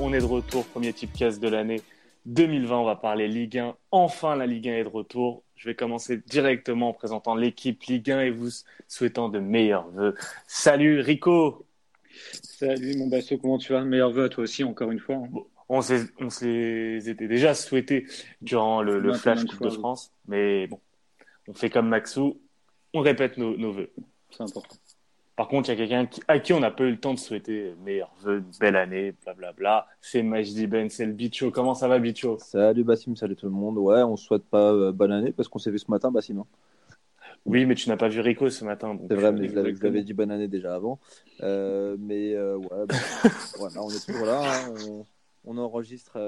[0.00, 1.82] On est de retour, premier Tipcast de l'année
[2.26, 2.78] 2020.
[2.78, 3.76] On va parler Ligue 1.
[3.90, 5.42] Enfin, la Ligue 1 est de retour.
[5.56, 8.50] Je vais commencer directement en présentant l'équipe Ligue 1 et vous
[8.86, 10.14] souhaitant de meilleurs vœux.
[10.46, 11.66] Salut Rico
[12.42, 13.84] Salut mon basso, comment tu vas?
[13.84, 15.16] Meilleurs vœux à toi aussi, encore une fois.
[15.16, 15.28] Hein.
[15.68, 18.06] on, se les était déjà souhaités
[18.40, 20.80] durant le, Flash Coupe de France, mais bon,
[21.46, 22.40] on fait comme Maxou,
[22.94, 23.90] on répète nos, nos vœux.
[24.30, 24.76] C'est important.
[25.38, 27.18] Par contre, il y a quelqu'un à qui on n'a pas eu le temps de
[27.20, 29.86] souhaiter meilleurs vœux, belle année, blablabla.
[30.00, 31.52] C'est Majdi Ben, c'est le Bicho.
[31.52, 32.38] Comment ça va, Bicho?
[32.40, 33.78] Salut Bassim, salut tout le monde.
[33.78, 36.40] Ouais, on ne souhaite pas euh, bonne année parce qu'on s'est vu ce matin, Bassim.
[36.40, 36.46] Hein.
[37.46, 38.98] Oui, mais tu n'as pas vu Rico ce matin.
[39.08, 40.98] C'est vrai, mais je l'avais dit bonne année déjà avant.
[41.40, 42.96] Euh, mais euh, ouais, bah,
[43.58, 44.42] voilà, on est toujours là.
[44.42, 45.04] Hein.
[45.44, 46.18] On, enregistre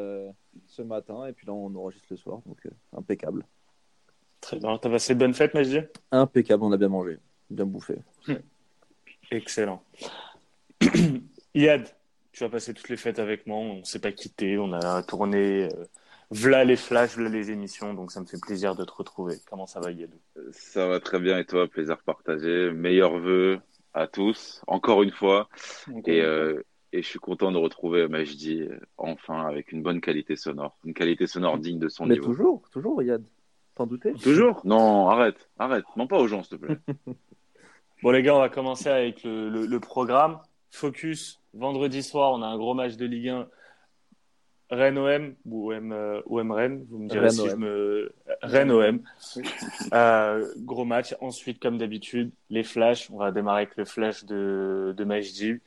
[0.69, 2.43] ce matin et puis là, on enregistre le soir.
[2.47, 2.59] Donc,
[2.97, 3.45] impeccable.
[4.41, 4.79] Très bien.
[4.79, 5.81] T'as passé de bonnes fêtes, Majdi?
[6.13, 7.19] Impeccable, on a bien mangé,
[7.51, 7.97] bien bouffé.
[9.31, 9.83] Excellent.
[11.55, 11.89] Yad,
[12.33, 13.59] tu vas passer toutes les fêtes avec moi.
[13.59, 14.59] On ne s'est pas quitté.
[14.59, 15.85] On a tourné euh,
[16.31, 17.95] v'là les flashs, v'là les émissions.
[17.95, 19.37] Donc ça me fait plaisir de te retrouver.
[19.49, 20.11] Comment ça va, Yad?
[20.53, 21.39] Ça va très bien.
[21.39, 22.71] Et toi, plaisir partagé.
[22.73, 23.61] Meilleurs vœux
[23.95, 25.49] à tous, encore une fois.
[26.07, 30.37] Et, euh, et je suis content de retrouver Majdi euh, enfin avec une bonne qualité
[30.37, 30.77] sonore.
[30.85, 32.27] Une qualité sonore digne de son Mais niveau.
[32.27, 33.25] toujours, toujours, Yad.
[33.77, 34.13] T'en doutais?
[34.13, 34.61] Toujours?
[34.65, 35.85] Non, arrête, arrête.
[35.97, 36.79] Non pas aux gens, s'il te plaît.
[38.03, 40.39] Bon, les gars, on va commencer avec le, programme.
[40.71, 43.49] Focus, vendredi soir, on a un gros match de Ligue 1.
[44.71, 48.15] Rennes-OM ou OM, euh, Rennes, vous me direz si je me.
[48.43, 49.03] Rennes-OM.
[49.93, 51.17] Euh, gros match.
[51.21, 53.11] Ensuite, comme d'habitude, les flashs.
[53.11, 55.61] On va démarrer avec le flash de, de Majdi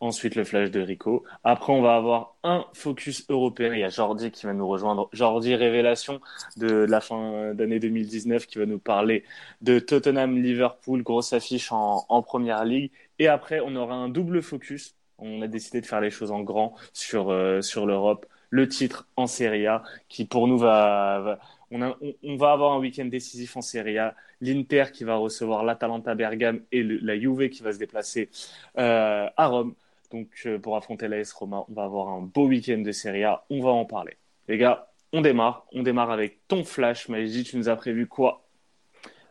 [0.00, 1.24] ensuite le flash de Rico.
[1.44, 3.72] Après, on va avoir un focus européen.
[3.74, 5.08] Il y a Jordi qui va nous rejoindre.
[5.12, 6.20] Jordi Révélation
[6.56, 9.24] de la fin d'année 2019 qui va nous parler
[9.60, 12.90] de Tottenham-Liverpool, grosse affiche en, en première ligue.
[13.18, 14.94] Et après, on aura un double focus.
[15.18, 18.26] On a décidé de faire les choses en grand sur, euh, sur l'Europe.
[18.48, 21.38] Le titre en Serie A qui pour nous va,
[21.70, 24.14] on, a, on, va avoir un week-end décisif en Serie A.
[24.40, 28.30] L'Inter qui va recevoir l'Atalanta Bergame et la Juve qui va se déplacer
[28.78, 29.74] euh, à Rome.
[30.10, 33.44] Donc, euh, pour affronter l'AS Roma, on va avoir un beau week-end de Serie A.
[33.48, 34.16] On va en parler.
[34.48, 35.66] Les gars, on démarre.
[35.72, 37.08] On démarre avec ton flash.
[37.08, 38.44] Maïji, tu nous as prévu quoi?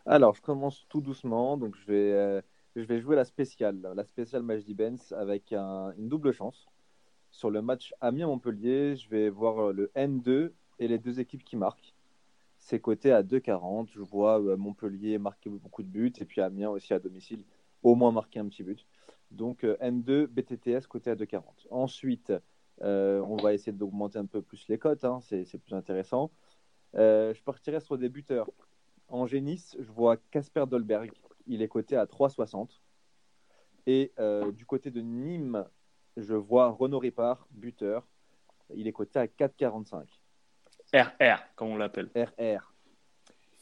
[0.06, 1.57] Alors, je commence tout doucement.
[1.57, 2.41] Donc, je vais, euh,
[2.78, 6.68] je jouer la spéciale, la spéciale Majdi Benz avec une double chance.
[7.31, 11.57] Sur le match Amiens-Montpellier, je vais voir euh, le N2 et les deux équipes qui
[11.57, 11.94] marquent.
[12.57, 13.89] C'est coté à 2,40.
[13.91, 17.44] Je vois Montpellier marquer beaucoup de buts et puis Amiens aussi à domicile,
[17.84, 18.85] au moins marquer un petit but.
[19.31, 21.44] Donc euh, N2 BTTS côté à 2,40.
[21.69, 22.34] Ensuite,
[22.81, 26.31] euh, on va essayer d'augmenter un peu plus les cotes, hein, c'est plus intéressant.
[26.95, 28.50] Euh, je partirai sur des buteurs.
[29.07, 31.12] En Génis, je vois Casper Dolberg,
[31.47, 32.79] il est coté à 3,60.
[33.88, 34.12] Et
[34.53, 35.66] du côté de Nîmes,
[36.16, 38.07] je vois Renaud Ripard, buteur,
[38.75, 40.06] il est coté à 4,45.
[40.94, 42.12] RR, comme on l'appelle.
[42.16, 42.72] RR.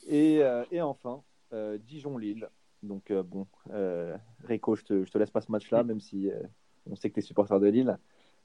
[0.05, 0.41] Et,
[0.71, 1.23] et enfin,
[1.53, 2.49] Dijon-Lille,
[2.87, 4.15] donc, euh, bon, euh,
[4.45, 6.41] Rico, je te, je te, laisse pas ce match-là, même si euh,
[6.89, 7.97] on sait que tu es supporter de Lille.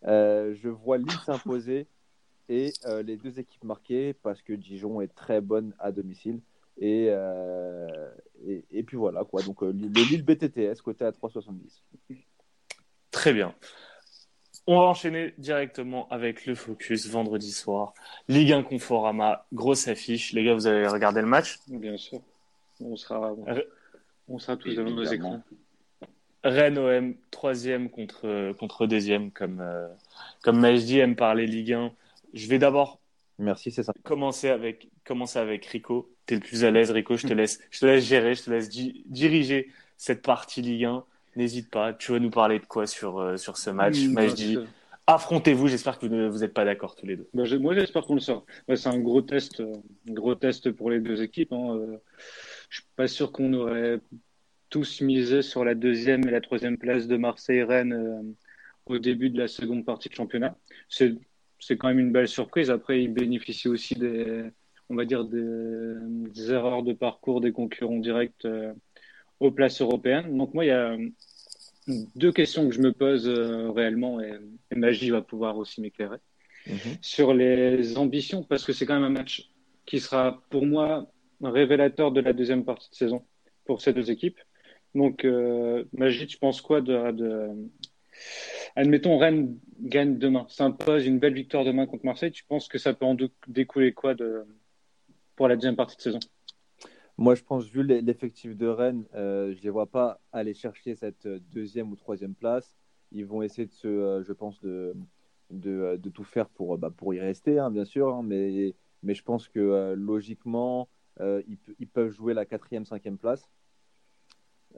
[0.05, 1.87] je vois Lille s'imposer
[2.49, 2.73] et
[3.05, 6.41] les deux équipes marquées parce que Dijon est très bonne à domicile.
[6.79, 7.07] Et,
[8.47, 9.43] et, et, puis voilà, quoi.
[9.43, 11.83] Donc, le Lille BTTS, côté à 3,70.
[13.11, 13.55] Très bien.
[14.67, 17.95] On va enchaîner directement avec le focus vendredi soir.
[18.29, 20.33] Ligue 1 Conforama, grosse affiche.
[20.33, 21.59] Les gars, vous avez regardé le match?
[21.67, 22.21] Bien sûr.
[22.81, 23.35] On sera.
[24.29, 25.43] On sera tous devant nos écrans.
[26.45, 29.87] Rennes OM, troisième contre, contre deuxième, comme, euh,
[30.43, 31.93] comme Majdi aime parler Ligue 1.
[32.35, 32.99] Je vais d'abord
[33.39, 33.93] Merci, c'est ça.
[34.03, 36.11] Commencer avec, commencer avec Rico.
[36.27, 37.17] Tu es le plus à l'aise, Rico.
[37.17, 41.05] Je te, laisse, je te laisse gérer, je te laisse diriger cette partie Ligue 1.
[41.37, 41.93] N'hésite pas.
[41.93, 44.59] Tu vas nous parler de quoi sur, euh, sur ce match mmh, Majdi
[45.07, 45.67] Affrontez-vous.
[45.67, 47.29] J'espère que vous n'êtes pas d'accord tous les deux.
[47.35, 48.45] Bah, moi, j'espère qu'on le sort.
[48.69, 49.73] c'est un gros test, euh,
[50.07, 51.53] gros test pour les deux équipes.
[51.53, 51.99] Hein.
[52.73, 54.01] Je suis pas sûr qu'on aurait
[54.71, 58.23] tous misé sur la deuxième et la troisième place de Marseille-Rennes euh,
[58.87, 60.57] au début de la seconde partie de championnat.
[60.89, 61.13] C'est,
[61.59, 62.71] c'est quand même une belle surprise.
[62.71, 64.45] Après, ils bénéficient aussi des,
[64.89, 68.73] on va dire, des, erreurs de parcours des concurrents directs euh,
[69.39, 70.35] aux places européennes.
[70.35, 70.97] Donc moi, il y a
[72.17, 74.33] deux questions que je me pose euh, réellement et,
[74.75, 76.17] Magie va pouvoir aussi m'éclairer
[76.67, 76.97] mhm.
[77.03, 79.51] sur les ambitions parce que c'est quand même un match
[79.85, 83.25] qui sera pour moi révélateur de la deuxième partie de saison
[83.65, 84.41] pour ces deux équipes.
[84.95, 85.85] Donc, euh,
[86.29, 87.51] tu penses quoi de.
[88.77, 92.31] Admettons, Rennes gagne demain, s'impose une belle victoire demain contre Marseille.
[92.31, 93.17] Tu penses que ça peut en
[93.47, 94.45] découler quoi de...
[95.37, 96.21] pour la deuxième partie de saison?
[97.19, 99.19] Moi, je pense, vu l'effectif de Rennes, je
[99.57, 102.77] ne les vois pas aller chercher cette deuxième ou troisième place.
[103.13, 104.95] Ils vont essayer de se, je pense, de,
[105.51, 108.09] de, de, tout faire pour, bah, pour y rester, hein, bien sûr.
[108.09, 110.89] Hein, mais, mais je pense que logiquement,
[111.21, 113.49] ils, ils, peuvent jouer la quatrième, cinquième place.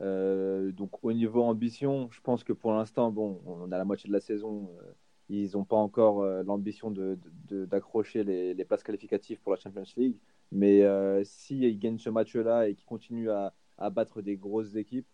[0.01, 4.13] donc au niveau ambition, je pense que pour l'instant, bon, on a la moitié de
[4.13, 4.69] la saison.
[5.29, 9.85] Ils n'ont pas encore euh, l'ambition d'accrocher de, les, les, places qualificatives pour la Champions
[9.97, 10.17] League.
[10.53, 13.55] Mais euh, s'ils gagnent ce match-là et qu'ils continuent à,
[13.91, 15.07] battre des grosses équipes,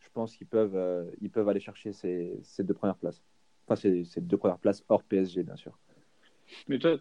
[0.00, 3.22] je pense qu'ils peuvent, euh, peuvent aller chercher ces, deux premières places.
[3.66, 5.78] Enfin, ces, deux premières places hors PSG, bien sûr.
[6.68, 6.98] Mais toi,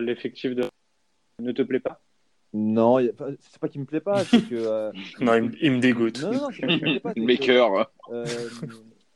[0.00, 0.64] l'effectif de...
[1.40, 2.00] ne te plaît pas?
[2.52, 2.98] Non,
[3.40, 4.92] c'est pas qu'il me plaît pas, c'est que.
[5.22, 6.22] non, il, me dégoûte.
[6.22, 7.12] Non, non, c'est me plaît pas.
[7.16, 7.88] Maker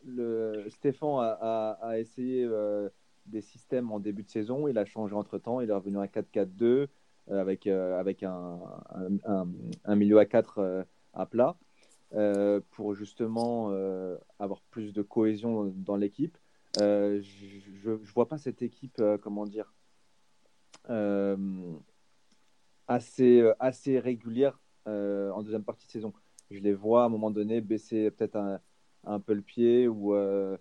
[0.04, 2.88] le, Stéphane a, a, essayé euh,
[3.26, 4.68] des systèmes en début de saison.
[4.68, 5.60] Il a changé entre temps.
[5.60, 6.88] Il est revenu à 4-4-2 euh,
[7.28, 8.60] avec, euh, avec un,
[9.24, 9.48] un,
[9.84, 11.56] un, milieu à 4 à plat
[12.70, 13.70] pour justement
[14.40, 16.36] avoir plus de cohésion dans l'équipe.
[16.76, 19.72] je ne vois pas cette équipe, comment dire,
[22.90, 26.12] assez, assez régulière en deuxième partie de saison.
[26.50, 28.60] Je les vois à un moment donné baisser peut-être un,
[29.04, 30.56] un peu le pied ou, euh,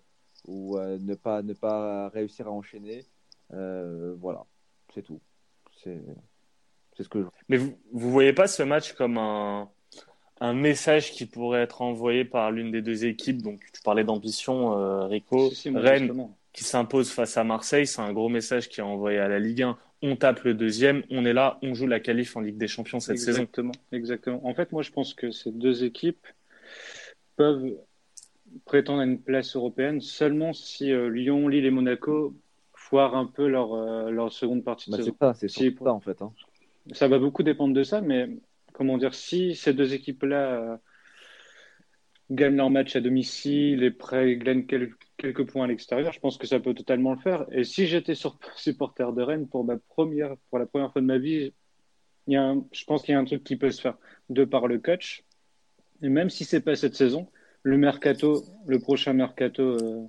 [0.46, 3.06] ou euh, ne, pas, ne pas réussir à enchaîner.
[3.52, 4.44] Euh, voilà,
[4.94, 5.20] c'est tout.
[5.82, 5.98] C'est
[6.98, 7.26] ce que je...
[7.48, 9.70] Mais vous ne voyez pas ce match comme un,
[10.40, 13.42] un message qui pourrait être envoyé par l'une des deux équipes?
[13.42, 15.50] Donc, tu parlais d'ambition, Rico.
[15.74, 19.38] Rennes qui s'impose face à Marseille, c'est un gros message qui est envoyé à la
[19.38, 19.78] Ligue 1.
[20.02, 23.00] On tape le deuxième, on est là, on joue la qualif en Ligue des Champions
[23.00, 23.46] cette saison.
[23.92, 24.46] Exactement.
[24.46, 26.26] En fait, moi, je pense que ces deux équipes
[27.36, 27.74] peuvent
[28.64, 32.34] prétendre à une place européenne seulement si euh, Lyon, Lille et Monaco
[32.72, 35.16] foirent un peu leur, euh, leur seconde partie de bah, saison.
[35.18, 36.22] C'est ça, c'est ça en fait.
[36.22, 36.32] Hein.
[36.92, 38.28] Ça va beaucoup dépendre de ça, mais
[38.72, 40.76] comment dire, si ces deux équipes-là euh,
[42.30, 44.66] gagnent leur match à domicile et près gagnent
[45.20, 47.46] quelques points à l'extérieur, je pense que ça peut totalement le faire.
[47.52, 48.14] Et si j'étais
[48.56, 51.52] supporter de Rennes pour ma première, pour la première fois de ma vie,
[52.26, 54.66] y a je pense qu'il y a un truc qui peut se faire de par
[54.66, 55.24] le coach.
[56.02, 57.28] Et même si c'est pas cette saison,
[57.62, 60.06] le mercato, le prochain mercato euh,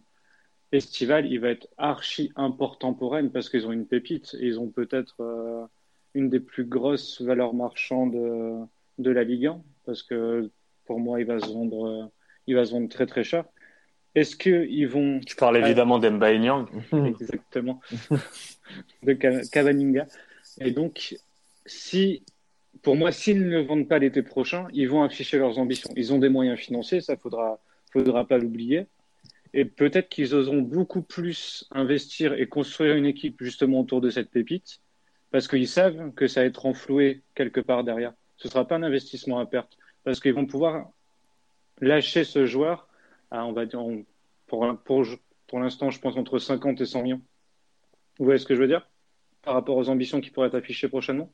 [0.71, 4.59] estival, il va être archi important pour Rennes parce qu'ils ont une pépite et ils
[4.59, 5.65] ont peut-être euh,
[6.13, 8.55] une des plus grosses valeurs marchandes de,
[8.99, 10.49] de, la Ligue 1 parce que
[10.85, 12.05] pour moi, il va se vendre, euh,
[12.47, 13.43] il va se vendre très très cher.
[14.15, 15.19] Est-ce qu'ils vont.
[15.19, 16.67] Tu parles évidemment d'Emba Nyang.
[17.05, 17.79] Exactement.
[19.03, 20.07] de Cavaninga.
[20.59, 21.15] Et donc,
[21.65, 22.23] si
[22.81, 25.91] pour moi, s'ils ne vendent pas l'été prochain, ils vont afficher leurs ambitions.
[25.95, 27.59] Ils ont des moyens financiers, ça faudra,
[27.91, 28.87] faudra pas l'oublier.
[29.53, 34.31] Et peut-être qu'ils oseront beaucoup plus investir et construire une équipe justement autour de cette
[34.31, 34.79] pépite,
[35.29, 38.13] parce qu'ils savent que ça va être enfloué quelque part derrière.
[38.37, 40.89] Ce ne sera pas un investissement à perte, parce qu'ils vont pouvoir
[41.81, 42.87] lâcher ce joueur
[43.31, 43.83] à, on va dire,
[44.47, 45.05] pour, pour,
[45.47, 47.21] pour l'instant, je pense entre 50 et 100 millions.
[48.19, 48.87] Vous voyez ce que je veux dire?
[49.41, 51.31] Par rapport aux ambitions qui pourraient être affichées prochainement?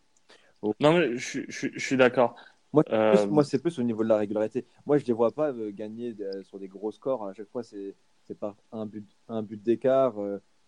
[0.79, 2.35] Non, mais je, je, suis d'accord.
[2.73, 4.65] Moi, euh, moi c'est plus au niveau de la régularité.
[4.85, 7.27] Moi, je ne les vois pas euh, gagner euh, sur des gros scores.
[7.27, 7.95] À chaque fois, c'est
[8.39, 10.15] pas un but, un but d'écart.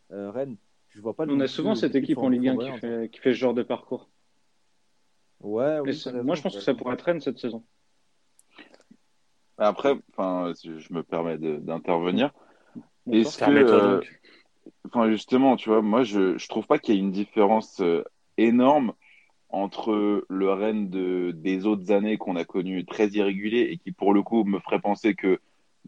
[0.09, 0.57] Rennes,
[0.89, 1.25] je vois pas.
[1.27, 3.63] On a souvent cette équipe en Ligue 1 qui fait, qui fait, ce genre de
[3.63, 4.09] parcours.
[5.41, 5.79] Ouais,
[6.23, 7.63] moi, je pense que ça pourrait être Rennes cette saison.
[9.59, 12.31] Après, enfin, je me permets d'intervenir.
[13.11, 14.01] Est-ce que,
[14.87, 17.81] enfin, justement, tu vois, moi, je, je trouve pas qu'il y ait une différence
[18.37, 18.93] énorme
[19.49, 24.13] entre le Rennes de, des autres années qu'on a connu très irrégulier et qui, pour
[24.13, 25.39] le coup, me ferait penser que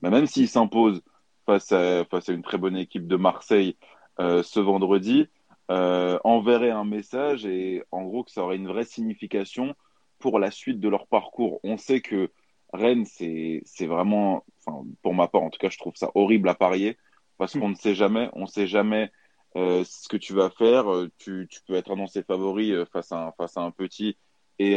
[0.01, 1.01] bah, même s'il s'impose
[1.45, 3.77] face à, face à une très bonne équipe de Marseille
[4.19, 5.27] euh, ce vendredi,
[5.69, 9.75] euh, enverrait un message et en gros que ça aurait une vraie signification
[10.19, 11.59] pour la suite de leur parcours.
[11.63, 12.31] On sait que
[12.73, 16.55] Rennes, c'est vraiment, enfin, pour ma part, en tout cas, je trouve ça horrible à
[16.55, 16.97] parier
[17.37, 19.11] parce qu'on ne sait jamais, on ne sait jamais
[19.57, 20.91] euh, ce que tu vas faire.
[20.91, 24.17] Euh, tu, tu peux être annoncé favori euh, face, à un, face à un petit
[24.59, 24.73] et,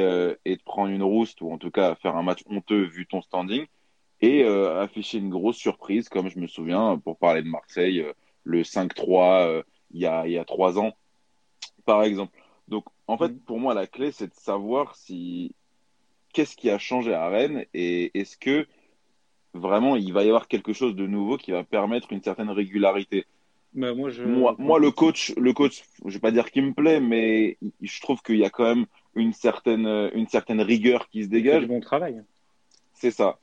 [0.47, 3.21] et te prendre une rouste ou en tout cas faire un match honteux vu ton
[3.21, 3.67] standing
[4.23, 8.03] et afficher une grosse surprise, comme je me souviens, pour parler de Marseille,
[8.45, 10.93] le 5-3 il, y a, il y a trois ans,
[11.85, 12.33] par exemple.
[12.69, 13.39] Donc, en fait, mm.
[13.41, 15.55] pour moi, la clé, c'est de savoir si
[16.35, 18.67] qu'est-ce qui a changé à Rennes et est-ce que
[19.55, 23.25] vraiment il va y avoir quelque chose de nouveau qui va permettre une certaine régularité?
[23.73, 24.23] Bah, moi, je...
[24.23, 28.01] moi, moi, le coach, le coach, je vais pas dire qu'il me plaît, mais je
[28.01, 31.63] trouve qu'il y a quand même une certaine, une certaine rigueur qui se dégage.
[31.63, 32.23] C'est bon travail.
[32.93, 33.39] C'est ça.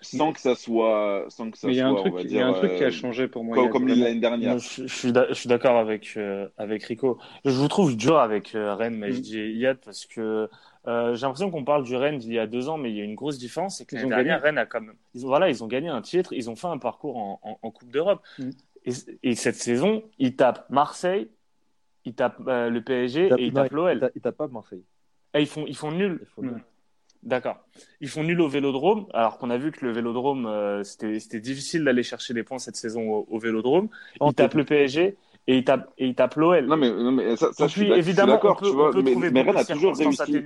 [0.00, 2.38] sans que ça soit, sans que ça mais il y a un truc, il y
[2.38, 3.68] a un truc qui a changé pour moi.
[3.68, 4.58] Comme, l'année dernière.
[4.58, 6.16] je, je, suis d'accord avec
[6.58, 7.18] avec Rico.
[7.44, 9.22] Je vous trouve dur avec Rennes, mais je mm.
[9.22, 10.48] dis Yad parce que
[10.88, 13.00] euh, j'ai l'impression qu'on parle du Rennes d'il y a deux ans, mais il y
[13.00, 15.48] a une grosse différence, c'est que l'année dernière, Rennes a quand même, ils ont, voilà,
[15.48, 18.20] ils ont gagné un titre, ils ont fait un parcours en, en, Coupe d'Europe.
[18.38, 18.50] Mm.
[18.84, 21.28] Et, et, cette saison, ils tapent Marseille,
[22.04, 24.10] ils tapent euh, le PSG et ils tapent l'OL.
[24.16, 24.82] Ils tapent pas Marseille.
[25.34, 26.26] Et ils font, ils font nul.
[26.36, 26.50] Mm.
[27.22, 27.64] D'accord.
[28.00, 31.84] Ils font nul au Vélodrome, alors qu'on a vu que le Vélodrome, euh, c'était difficile
[31.84, 33.88] d'aller chercher des points cette saison au, au Vélodrome.
[34.20, 36.66] Ils tapent le PSG et il tape, et il tape l'OL.
[36.66, 39.56] Non, mais, non, mais ça, ça je suis, évidemment, d'accord, tu vois, mais, mais Rennes
[39.56, 40.42] a toujours réussi.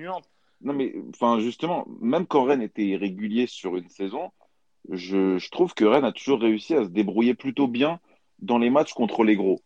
[0.63, 4.31] Non, mais enfin, justement, même quand Rennes était irrégulier sur une saison,
[4.91, 8.01] je, je, trouve que Rennes a toujours réussi à se débrouiller plutôt bien
[8.39, 9.61] dans les matchs contre les gros,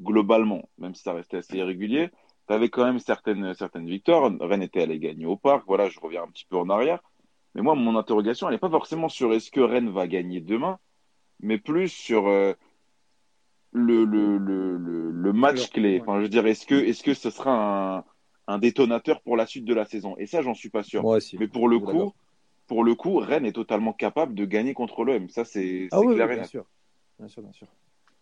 [0.00, 2.10] globalement, même si ça restait assez irrégulier.
[2.46, 4.30] Tu avais quand même certaines, certaines victoires.
[4.40, 5.64] Rennes était allé gagner au parc.
[5.66, 7.00] Voilà, je reviens un petit peu en arrière.
[7.54, 10.78] Mais moi, mon interrogation, elle n'est pas forcément sur est-ce que Rennes va gagner demain,
[11.40, 12.52] mais plus sur euh,
[13.74, 17.28] le, le, le, le, match clé enfin, Je veux dire, est-ce que, est-ce que ce
[17.28, 18.04] sera un,
[18.46, 20.14] un détonateur pour la suite de la saison?
[20.16, 21.04] Et ça, j'en suis pas sûr.
[21.38, 22.12] Mais pour le coup,
[22.66, 25.28] pour le coup, Rennes est totalement capable de gagner contre l'OM.
[25.28, 26.64] Ça, c'est ah, oui, clair bien sûr.
[27.18, 27.66] Bien sûr, bien sûr.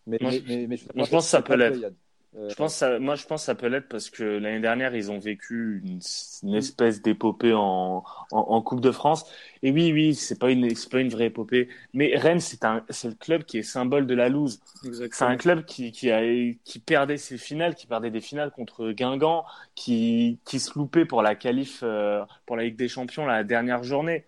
[0.06, 1.92] Mais, mais, mais, je, pense que ça peut l'être.
[2.34, 4.94] Euh, je pense ça, moi, je pense que ça peut l'être parce que l'année dernière,
[4.96, 6.00] ils ont vécu une,
[6.42, 9.30] une espèce d'épopée en, en, en, Coupe de France.
[9.62, 11.68] Et oui, oui, c'est pas une, pas une vraie épopée.
[11.92, 14.60] Mais Rennes, c'est un, c'est le club qui est symbole de la loose.
[14.82, 16.22] C'est un club qui, qui a,
[16.64, 21.20] qui perdait ses finales, qui perdait des finales contre Guingamp, qui, qui se loupait pour
[21.20, 24.24] la qualif, euh, pour la Ligue des Champions la dernière journée.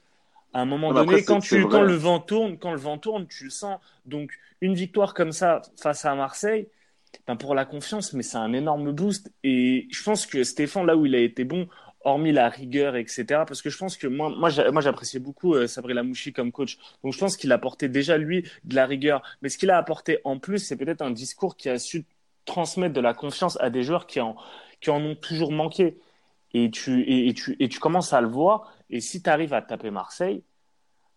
[0.53, 3.45] À un moment donné, quand tu, quand le vent tourne, quand le vent tourne, tu
[3.45, 3.81] le sens.
[4.05, 4.31] Donc,
[4.61, 6.69] une victoire comme ça face à Marseille,
[7.27, 9.33] ben pour la confiance, mais c'est un énorme boost.
[9.43, 11.69] Et je pense que Stéphane, là où il a été bon,
[12.05, 15.95] hormis la rigueur, etc., parce que je pense que moi, moi, j'appréciais beaucoup euh, Sabri
[15.95, 16.79] Lamouchi comme coach.
[17.03, 19.23] Donc je pense qu'il apportait déjà, lui, de la rigueur.
[19.43, 22.05] Mais ce qu'il a apporté en plus, c'est peut-être un discours qui a su
[22.45, 24.37] transmettre de la confiance à des joueurs qui en,
[24.81, 25.99] qui en ont toujours manqué.
[26.53, 28.73] Et tu, et, tu, et tu commences à le voir.
[28.91, 30.45] Et si tu arrives à taper Marseille,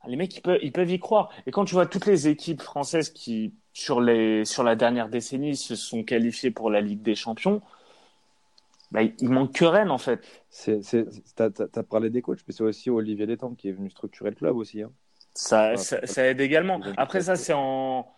[0.08, 1.30] les mecs, ils peuvent, ils peuvent y croire.
[1.46, 5.56] Et quand tu vois toutes les équipes françaises qui, sur, les, sur la dernière décennie,
[5.56, 7.62] se sont qualifiées pour la Ligue des Champions,
[8.90, 10.26] bah, il manque que Rennes, en fait.
[10.64, 10.80] Tu
[11.38, 14.56] as, parlé des coachs, mais c'est aussi Olivier Létang qui est venu structurer le club
[14.58, 14.82] aussi.
[14.82, 14.92] Hein.
[15.36, 16.80] Ça, ça, ça, aide également.
[16.98, 18.12] Après, ça, c'est en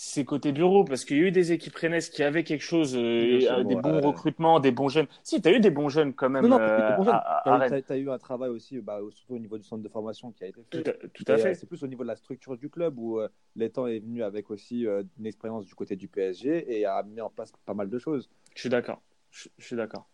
[0.00, 2.94] c'est côté bureau parce qu'il y a eu des équipes rennaises qui avaient quelque chose,
[2.94, 5.08] euh, des bons recrutements, des bons jeunes.
[5.24, 6.46] Si, tu as eu des bons jeunes quand même.
[6.46, 9.82] Non, non, euh, tu as, eu un travail aussi, bah, surtout au niveau du centre
[9.82, 10.84] de formation qui a été fait.
[11.12, 11.48] Tout à, fait.
[11.48, 13.26] Euh, c'est plus au niveau de la structure du club où euh,
[13.56, 17.28] l'étang est venu avec aussi une expérience du côté du PSG et a mis en
[17.28, 18.30] place pas mal de choses.
[18.54, 19.02] Je suis d'accord.
[19.32, 20.08] Je, suis d'accord.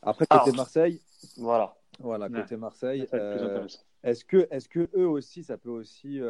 [0.00, 1.02] Après, côté Marseille.
[1.36, 1.76] Voilà.
[1.98, 3.06] Voilà, côté Marseille.
[4.02, 6.22] est-ce que, est que eux aussi, ça peut aussi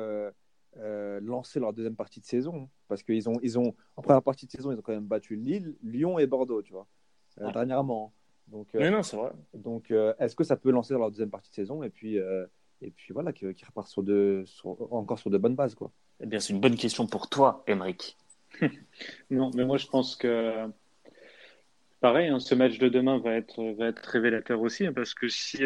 [0.79, 2.69] euh, lancer leur deuxième partie de saison.
[2.89, 5.37] Parce qu'ils ont, ils ont, en première partie de saison, ils ont quand même battu
[5.37, 6.87] Lille, Lyon et Bordeaux, tu vois,
[7.41, 8.13] euh, dernièrement.
[8.49, 9.33] Donc, euh, non, c'est vrai.
[9.55, 13.13] Donc, est-ce que ça peut lancer leur deuxième partie de saison et puis, et puis
[13.13, 14.45] voilà, qui, repart sur de,
[14.91, 15.91] encore sur de bonnes bases, quoi.
[16.21, 18.17] Eh bien, c'est une bonne question pour toi, Emeric.
[19.31, 20.69] non, mais moi, je pense que
[22.05, 25.27] pareil, hein, ce match de demain va être, va être révélateur aussi, hein, parce que
[25.27, 25.63] si,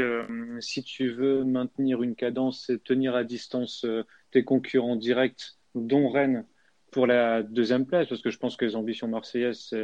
[0.61, 3.85] si tu veux maintenir une cadence et tenir à distance
[4.30, 6.47] tes concurrents directs, dont Rennes,
[6.92, 9.75] pour la deuxième place, parce que je pense que les ambitions marseillaises,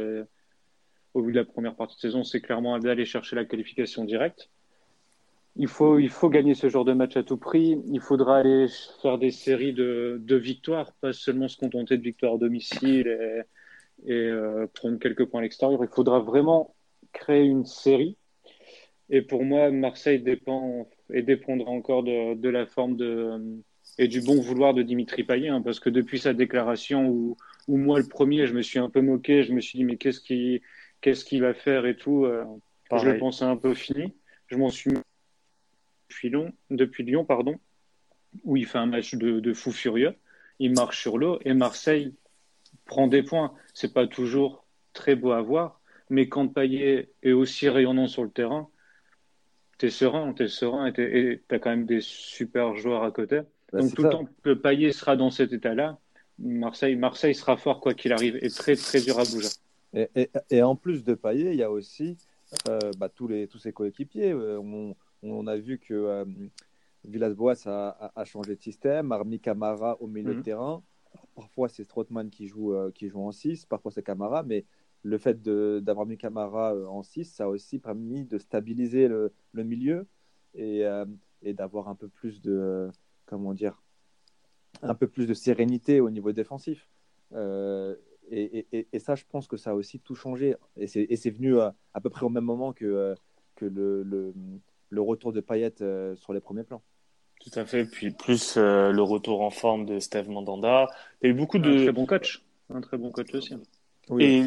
[1.13, 4.49] au vu de la première partie de saison, c'est clairement d'aller chercher la qualification directe.
[5.57, 7.81] Il faut, il faut gagner ce genre de match à tout prix.
[7.91, 8.67] Il faudra aller
[9.01, 13.45] faire des séries de, de victoires, pas seulement se contenter de victoires à domicile
[14.05, 15.83] et euh, prendre quelques points à l'extérieur.
[15.83, 16.75] Il faudra vraiment
[17.13, 18.17] créer une série.
[19.09, 23.61] Et pour moi, Marseille dépend et dépendra encore de, de la forme de,
[23.97, 27.37] et du bon vouloir de Dimitri Payet, hein, parce que depuis sa déclaration où,
[27.67, 29.97] où, moi le premier, je me suis un peu moqué, je me suis dit mais
[29.97, 30.61] qu'est-ce qu'il
[31.01, 32.43] qu'est-ce qu'il va faire et tout, euh,
[32.91, 34.13] je le pensais un peu fini.
[34.47, 34.91] Je m'en suis
[36.09, 37.59] depuis Lyon, depuis Lyon pardon,
[38.43, 40.15] où il fait un match de, de fou furieux,
[40.59, 42.13] il marche sur l'eau et Marseille
[42.85, 43.53] prend des points.
[43.73, 48.29] C'est pas toujours très beau à voir, mais quand Payet est aussi rayonnant sur le
[48.29, 48.69] terrain,
[49.77, 53.41] t'es serein, t'es serein et t'as quand même des super joueurs à côté.
[53.73, 55.99] Bah, Donc tout le temps que Payet sera dans cet état-là,
[56.39, 59.49] Marseille, Marseille sera fort quoi qu'il arrive et très très dur à bouger.
[59.93, 62.17] Et, et, en plus de Payet, il y a aussi
[62.67, 64.31] euh, bah, tous, les, tous ses coéquipiers.
[64.31, 66.25] Euh, on, on, a vu que euh,
[67.05, 70.43] Villas-Boas a, a, changé de système, Armi Camara au milieu de mhm.
[70.43, 70.83] terrain.
[71.35, 74.65] Parfois c'est Strootman qui joue, qui joue en 6, parfois c'est Camara, mais
[75.03, 80.07] le fait d'avoir mis Camara en 6, ça a aussi permis de stabiliser le, milieu
[80.55, 80.83] et,
[81.43, 82.89] et d'avoir un peu plus de
[83.25, 83.81] comment dire,
[84.81, 86.89] un peu plus de sérénité au niveau défensif.
[88.31, 90.55] Et, ça, je pense que ça a aussi tout changé.
[90.77, 93.15] Et c'est venu à, peu près au même moment que,
[93.61, 94.33] le,
[94.89, 95.75] le retour de Payet
[96.15, 96.83] sur les premiers plans.
[97.41, 97.85] Tout à fait.
[97.85, 100.87] Puis plus le retour en forme de Steve Mandanda.
[101.21, 101.71] Il y a eu beaucoup de.
[101.71, 102.41] Un très bon coach.
[102.73, 103.55] Un très bon coach aussi.
[104.19, 104.43] Et,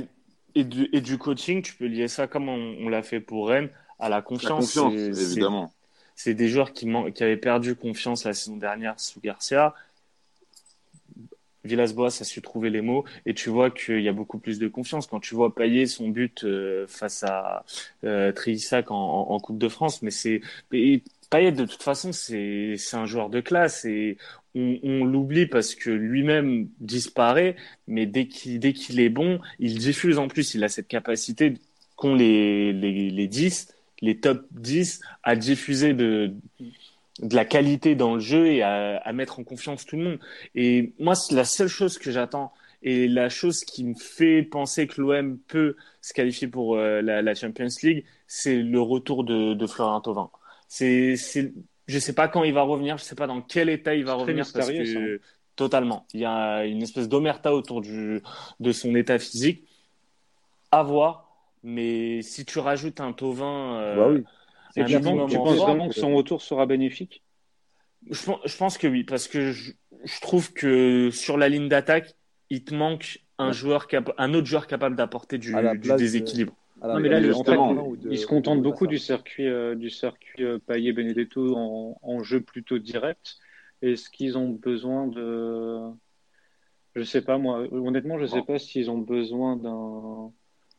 [0.55, 3.71] et, du, et du coaching, tu peux lier ça comme on, l'a fait pour Rennes
[3.99, 4.77] à la confiance.
[4.77, 5.73] La confiance, évidemment.
[6.15, 9.75] C'est des joueurs qui, qui avaient perdu confiance la saison dernière sous Garcia.
[11.65, 14.69] Villas-Boas a su trouver les mots et tu vois qu'il y a beaucoup plus de
[14.69, 17.65] confiance quand tu vois Payet son but euh, face à
[18.05, 20.03] euh, Trissac en, en, Coupe de France.
[20.03, 20.41] Mais c'est
[21.31, 24.17] Payet de toute façon c'est un joueur de classe et
[24.55, 27.57] on, l'oublie parce que lui-même disparaît,
[27.87, 30.55] mais dès qu'il qu'il est bon, il diffuse en plus.
[30.55, 31.55] Il a cette capacité
[31.97, 33.69] qu'ont les, les, les 10,
[34.01, 36.33] les top 10, à diffuser de,
[37.21, 40.19] de la qualité dans le jeu et à, à mettre en confiance tout le monde.
[40.55, 44.87] Et moi, c'est la seule chose que j'attends et la chose qui me fait penser
[44.87, 49.55] que l'OM peut se qualifier pour euh, la, la, Champions League, c'est le retour de,
[49.55, 50.31] de Florent Thauvin.
[50.69, 51.17] C'est
[51.89, 54.15] je sais pas quand il va revenir, je sais pas dans quel état il va
[54.15, 55.19] revenir parce que hein.
[55.57, 56.07] totalement.
[56.13, 58.23] Il y a une espèce d'omerta autour du,
[58.61, 59.65] de son état physique.
[60.71, 61.33] À voir,
[61.63, 64.87] mais si tu rajoutes un Tovin, euh, bah oui.
[64.87, 67.23] tu, penses, vraiment que son retour sera bénéfique?
[68.11, 69.73] Je, je, pense que oui, parce que je,
[70.05, 72.15] je trouve que sur la ligne d'attaque,
[72.51, 73.87] il te manque un, joueur
[74.19, 76.55] un autre joueur capable d'apporter du, du déséquilibre.
[76.83, 82.23] Non, mais là, il se contente beaucoup du circuit, euh, du circuit euh, Benedetto en,
[82.23, 83.37] jeu plutôt direct.
[83.83, 85.81] Est-ce qu'ils ont besoin de.
[86.95, 87.67] Je sais pas, moi.
[87.73, 90.33] Honnêtement, je sais pas s'ils ont besoin d'un.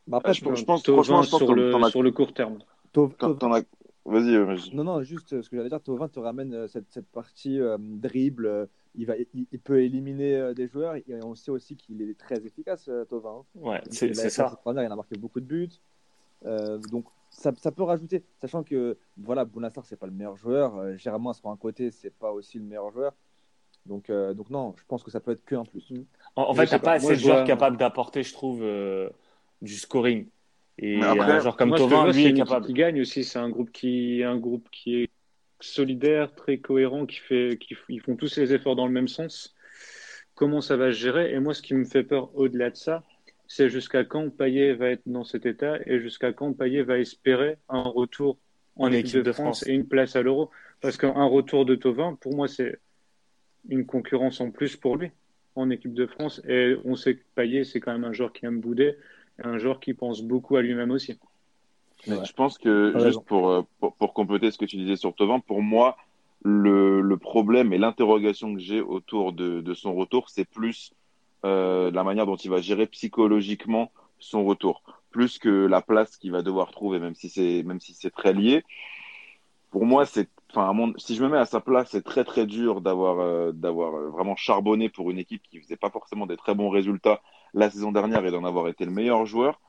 [0.06, 2.58] Bah après, je, pense, franchement, sur, le, sur le court terme.
[4.04, 4.74] Vas-y.
[4.74, 7.76] Non, non, juste ce que j'allais dire, Tovin te ramène euh, cette, cette partie euh,
[7.78, 8.68] dribble.
[8.96, 12.90] Il, va, il, peut éliminer des joueurs et on sait aussi qu'il est très efficace,
[13.08, 13.40] Tovin.
[13.40, 13.44] Hein.
[13.54, 14.60] Ouais, c'est ça.
[14.66, 15.70] Il a marqué beaucoup de buts.
[16.46, 20.76] Euh, donc ça, ça, peut rajouter, sachant que voilà, Bounassar c'est pas le meilleur joueur,
[20.76, 23.12] euh, Germain sur un côté c'est pas aussi le meilleur joueur.
[23.86, 25.92] Donc, euh, donc non, je pense que ça peut être que un plus.
[26.36, 28.64] En, fait, t'as pas assez de joueurs capables d'apporter, je trouve,
[29.62, 30.26] du scoring.
[30.78, 32.66] Et après, un joueur comme Tovin, lui, est, capable.
[32.66, 35.10] Qui gagne aussi, c'est un groupe qui, un groupe qui est
[35.60, 39.54] solidaire, très cohérent, qui fait, qui, ils font tous les efforts dans le même sens.
[40.34, 41.32] Comment ça va se gérer?
[41.32, 43.04] Et moi, ce qui me fait peur au-delà de ça,
[43.46, 47.58] c'est jusqu'à quand Payet va être dans cet état et jusqu'à quand Payet va espérer
[47.68, 48.38] un retour
[48.76, 49.66] en, équipe, de, France.
[49.66, 50.50] et une place à l'Euro?
[50.80, 52.78] Parce qu'un retour de Tovin, pour moi, c'est
[53.68, 55.10] une concurrence en plus pour lui
[55.56, 56.40] en équipe de France.
[56.48, 58.96] Et on sait que Payet, c'est quand même un joueur qui aime bouder,
[59.42, 61.18] un joueur qui pense beaucoup à lui-même aussi.
[62.06, 63.66] Je pense que, juste pour,
[63.98, 65.96] pour, compléter ce que tu disais sur Tovin, pour moi,
[66.42, 70.94] le, le problème et l'interrogation que j'ai autour de, de, son retour, c'est plus
[71.44, 76.32] euh, la manière dont il va gérer psychologiquement son retour, plus que la place qu'il
[76.32, 78.62] va devoir trouver, même si c'est même si c'est très lié.
[79.70, 82.80] Pour moi, c'est enfin si je me mets à sa place, c'est très très dur
[82.80, 86.54] d'avoir euh, d'avoir euh, vraiment charbonné pour une équipe qui faisait pas forcément des très
[86.54, 87.20] bons résultats
[87.54, 89.60] la saison dernière et d'en avoir été le meilleur joueur.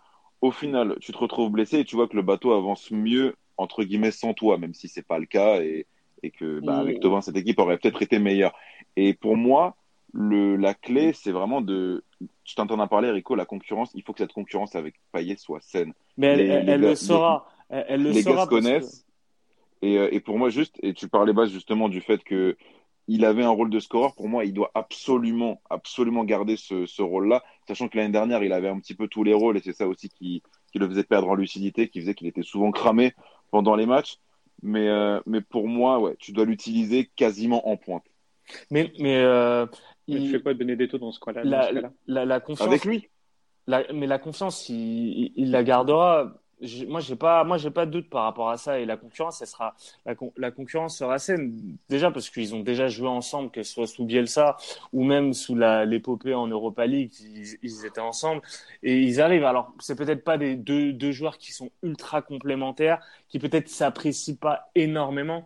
[0.42, 3.84] Au final, tu te retrouves blessé et tu vois que le bateau avance mieux entre
[3.84, 5.86] guillemets sans toi, même si c'est pas le cas et,
[6.24, 8.54] et que bah, avec Thauvin cette équipe aurait peut-être été meilleure.
[8.96, 9.76] Et pour moi,
[10.14, 12.04] le, la clé, c'est vraiment de.
[12.44, 13.92] Tu t'entends en parler, Rico, la concurrence.
[13.96, 15.94] Il faut que cette concurrence avec Payet soit saine.
[16.18, 17.48] Mais elle, elle, le saura.
[17.70, 19.06] Elle, le les gars se connaissent.
[19.82, 22.56] Et, euh, et, pour moi, juste, et tu parlais bas justement du fait que
[23.14, 24.16] il avait un rôle de scoreur.
[24.16, 28.54] Pour moi, il doit absolument, absolument garder ce, ce rôle-là, sachant que l'année dernière, il
[28.54, 31.04] avait un petit peu tous les rôles et c'est ça aussi qui, qui le faisait
[31.04, 33.14] perdre en lucidité, qui faisait qu'il était souvent cramé
[33.52, 34.18] pendant les matchs.
[34.64, 38.06] Mais, euh, mais pour moi, ouais, tu dois l'utiliser quasiment en pointe.
[38.70, 39.66] Mais, mais euh,
[40.08, 40.24] il...
[40.24, 41.44] ne fais pas Benedetto dans ce cas-là.
[41.44, 41.70] La,
[42.08, 42.68] la, la, confiance.
[42.68, 43.10] Avec lui?
[43.68, 46.34] mais la confiance, il, il, la gardera.
[46.88, 48.80] Moi, j'ai pas, moi, j'ai pas de doute par rapport à ça.
[48.80, 51.78] Et la concurrence, elle sera, la, concurrence sera saine.
[51.90, 54.58] Déjà parce qu'ils ont déjà joué ensemble, que ce soit sous Bielsa
[54.94, 58.42] ou même sous l'épopée en Europa League, ils, ils, étaient ensemble
[58.84, 59.46] et ils arrivent.
[59.46, 64.36] Alors, c'est peut-être pas des deux, deux joueurs qui sont ultra complémentaires, qui peut-être s'apprécient
[64.36, 65.46] pas énormément,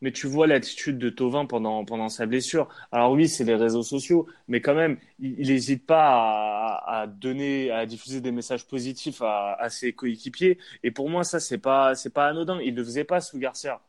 [0.00, 2.68] mais tu vois l'attitude de Tovin pendant, pendant sa blessure.
[2.92, 7.70] Alors oui, c'est les réseaux sociaux, mais quand même, il n'hésite pas à, à, donner,
[7.70, 10.58] à diffuser des messages positifs à, à ses coéquipiers.
[10.82, 12.60] Et pour moi, ça, c'est pas, c'est pas anodin.
[12.60, 13.80] Il ne le faisait pas sous Garcia.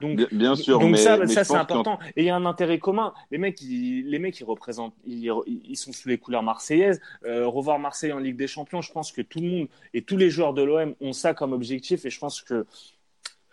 [0.00, 1.98] Donc, bien, sûr, donc mais, ça, mais ça c'est important.
[2.16, 3.12] Et il y a un intérêt commun.
[3.30, 7.00] Les mecs, ils, les mecs, ils représentent, ils, ils sont sous les couleurs marseillaises.
[7.26, 10.16] Euh, revoir Marseille en Ligue des Champions, je pense que tout le monde et tous
[10.16, 12.06] les joueurs de l'OM ont ça comme objectif.
[12.06, 12.66] Et je pense que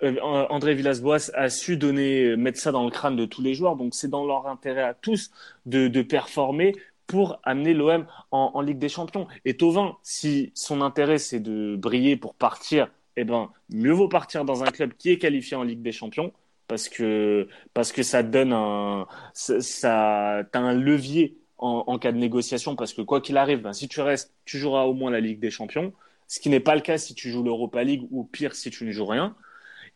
[0.01, 3.75] André Villas-Boas a su donner, mettre ça dans le crâne de tous les joueurs.
[3.75, 5.31] Donc c'est dans leur intérêt à tous
[5.65, 6.75] de, performer
[7.07, 9.27] pour amener l'OM en, Ligue des Champions.
[9.45, 14.45] Et Tovin, si son intérêt c'est de briller pour partir, eh ben mieux vaut partir
[14.45, 16.31] dans un club qui est qualifié en Ligue des Champions
[16.67, 22.17] parce que parce que ça donne un ça, t'as un levier en, en, cas de
[22.17, 25.19] négociation parce que quoi qu'il arrive, ben, si tu restes, tu joueras au moins la
[25.19, 25.93] Ligue des Champions,
[26.27, 28.85] ce qui n'est pas le cas si tu joues l'Europa League ou pire si tu
[28.85, 29.35] ne joues rien.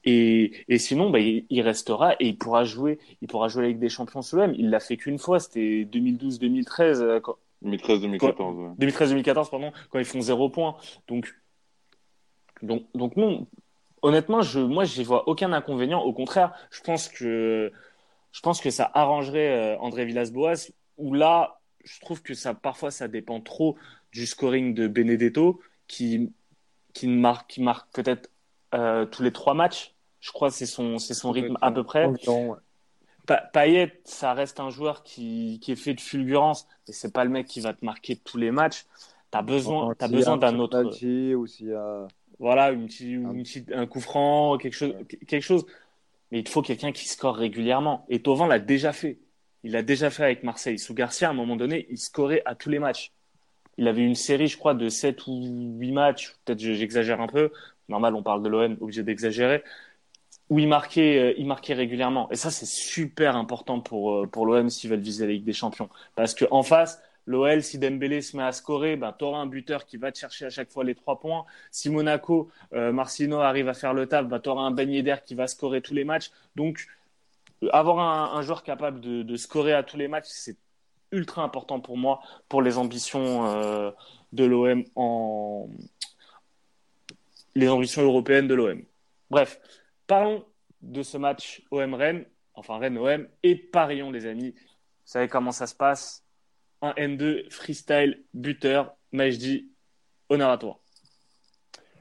[0.03, 3.67] Et, et sinon, ben, il, il, restera et il pourra jouer, il pourra jouer la
[3.69, 4.53] Ligue des Champions sous l'OM.
[4.57, 7.21] Il l'a fait qu'une fois, c'était 2012-2013.
[7.63, 8.77] 2013-2014.
[8.77, 10.75] 2013-2014, pardon, quand ils font zéro point.
[11.07, 11.33] Donc,
[12.63, 13.47] donc, donc non,
[14.01, 16.01] honnêtement, je, moi, je n'y vois aucun inconvénient.
[16.01, 17.71] Au contraire, je pense que,
[18.31, 22.91] je pense que ça arrangerait euh, André Villas-Boas où là, je trouve que ça, parfois,
[22.91, 23.77] ça dépend trop
[24.11, 26.31] du scoring de Benedetto, qui,
[26.93, 28.29] qui marque, qui marque peut-être
[28.73, 29.93] euh, tous les trois matchs.
[30.19, 32.09] Je crois que c'est son, c'est son rythme à peu près.
[33.27, 37.23] Pa Payet, ça reste un joueur qui, qui est fait de fulgurance, mais c'est pas
[37.23, 38.85] le mec qui va te marquer tous les matchs.
[39.29, 40.83] T'as besoin, as besoin d'un autre.
[41.35, 42.07] Ou a...
[42.39, 44.93] Voilà, une petite, une petite, un coup franc, quelque chose,
[45.27, 45.65] quelque chose.
[46.31, 48.05] Mais il faut quelqu'un qui score régulièrement.
[48.09, 49.19] Et Tovin l'a déjà fait.
[49.63, 50.79] Il l'a déjà fait avec Marseille.
[50.79, 53.11] Sous Garcia, à un moment donné, il scorait à tous les matchs.
[53.77, 56.35] Il avait une série, je crois, de 7 ou 8 matchs.
[56.43, 57.51] Peut-être j'exagère un peu.
[57.91, 59.63] Normal, on parle de l'OM, obligé d'exagérer.
[60.49, 62.29] Où il marquait, euh, il marquait régulièrement.
[62.31, 65.53] Et ça, c'est super important pour, euh, pour l'OM s'ils veulent viser la Ligue des
[65.53, 65.89] Champions.
[66.15, 69.85] Parce qu'en face, l'OL, si Dembélé se met à scorer, ben, tu auras un buteur
[69.85, 71.45] qui va te chercher à chaque fois les trois points.
[71.69, 75.23] Si Monaco, euh, Marcino arrive à faire le taf, ben, tu auras un beignet d'air
[75.23, 76.31] qui va scorer tous les matchs.
[76.55, 76.87] Donc,
[77.71, 77.99] avoir
[78.35, 80.57] un, joueur capable de, de, scorer à tous les matchs, c'est
[81.11, 83.91] ultra important pour moi, pour les ambitions euh,
[84.33, 85.67] de l'OM en
[87.55, 88.83] les ambitions européennes de l'OM.
[89.29, 89.59] Bref,
[90.07, 90.45] parlons
[90.81, 94.51] de ce match OM-Rennes, enfin Rennes-OM, et parions les amis.
[94.51, 96.25] Vous savez comment ça se passe
[96.81, 99.69] Un N2 freestyle buteur, Majdi,
[100.29, 100.81] honneur à toi.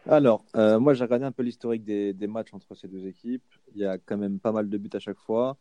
[0.06, 3.44] Alors, euh, moi j'ai regardé un peu l'historique des, matchs entre ces deux équipes.
[3.74, 5.58] Il y a quand même pas mal de buts à chaque fois.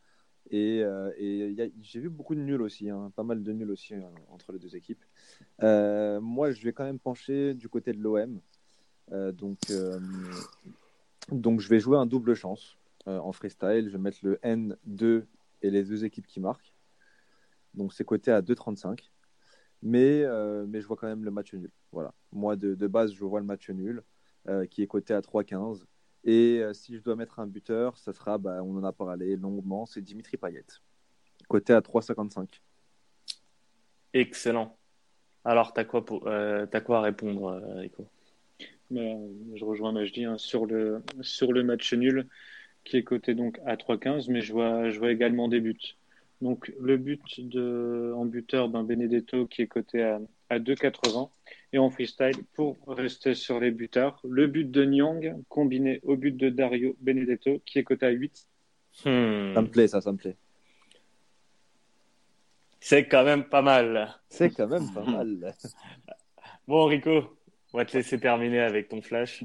[0.49, 1.11] Et, euh,
[1.81, 4.59] j'ai vu beaucoup de nuls aussi, hein, pas mal de nuls aussi euh, entre les
[4.59, 5.03] deux équipes.
[5.61, 8.39] Moi, je vais quand même pencher du côté de l'OM.
[9.11, 9.99] Euh, donc, euh,
[11.31, 13.85] donc, je vais jouer un double chance en freestyle.
[13.87, 15.25] Je vais mettre le N2
[15.61, 16.73] et les deux équipes qui marquent.
[17.73, 19.09] Donc, c'est coté à 2,35.
[19.81, 20.25] Mais,
[20.67, 21.71] mais je vois quand même le match nul.
[21.91, 22.13] Voilà.
[22.31, 24.03] Moi, de, de base, je vois le match nul
[24.69, 25.85] qui est coté à 3,15.
[26.23, 29.35] Et euh, si je dois mettre un buteur, ça sera, bah, on en a parlé
[29.35, 30.65] longuement, c'est Dimitri Payet,
[31.47, 32.61] côté à 3,55.
[34.13, 34.77] Excellent.
[35.45, 35.87] Alors, tu as,
[36.27, 38.07] euh, quoi à répondre, euh, Rico
[38.91, 39.19] ben,
[39.55, 42.27] Je rejoins Majdi hein, sur, le, sur le match nul
[42.83, 45.95] qui est coté donc à 3,15, mais je vois, je vois également des buts.
[46.41, 51.29] Donc, le but de, en buteur, ben, Benedetto qui est coté à, à 2,80
[51.73, 56.35] et en freestyle, pour rester sur les buteurs, le but de Nyang combiné au but
[56.35, 58.47] de Dario Benedetto, qui est coté à 8.
[59.05, 59.53] Hmm.
[59.53, 60.35] Ça me plaît, ça, ça me plaît.
[62.79, 64.19] C'est quand même pas mal.
[64.29, 65.53] C'est quand même pas mal.
[66.67, 67.37] bon, Rico,
[67.73, 69.43] on va te laisser terminer avec ton flash.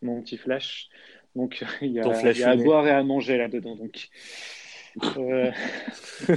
[0.00, 0.88] Mon petit flash.
[1.34, 3.76] Donc, il y a, il y a à boire et à manger là-dedans.
[3.76, 4.08] Donc,
[5.16, 5.50] euh...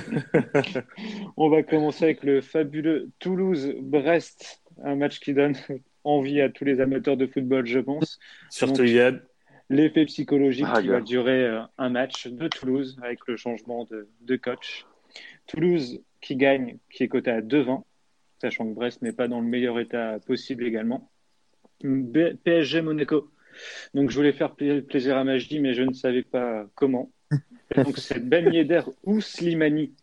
[1.38, 5.56] on va commencer avec le fabuleux Toulouse-Brest un match qui donne
[6.04, 8.20] envie à tous les amateurs de football, je pense.
[8.50, 9.22] Surtout Yann.
[9.70, 14.08] L'effet psychologique ah, qui va durer euh, un match de Toulouse avec le changement de,
[14.22, 14.86] de, coach.
[15.48, 17.82] Toulouse qui gagne, qui est coté à 2-20,
[18.40, 21.10] sachant que Brest n'est pas dans le meilleur état possible également.
[22.44, 23.30] PSG Monaco.
[23.94, 27.12] Donc je voulais faire plaisir à Majdi, mais je ne savais pas comment.
[27.76, 29.94] donc c'est Ben Yedder ou Slimani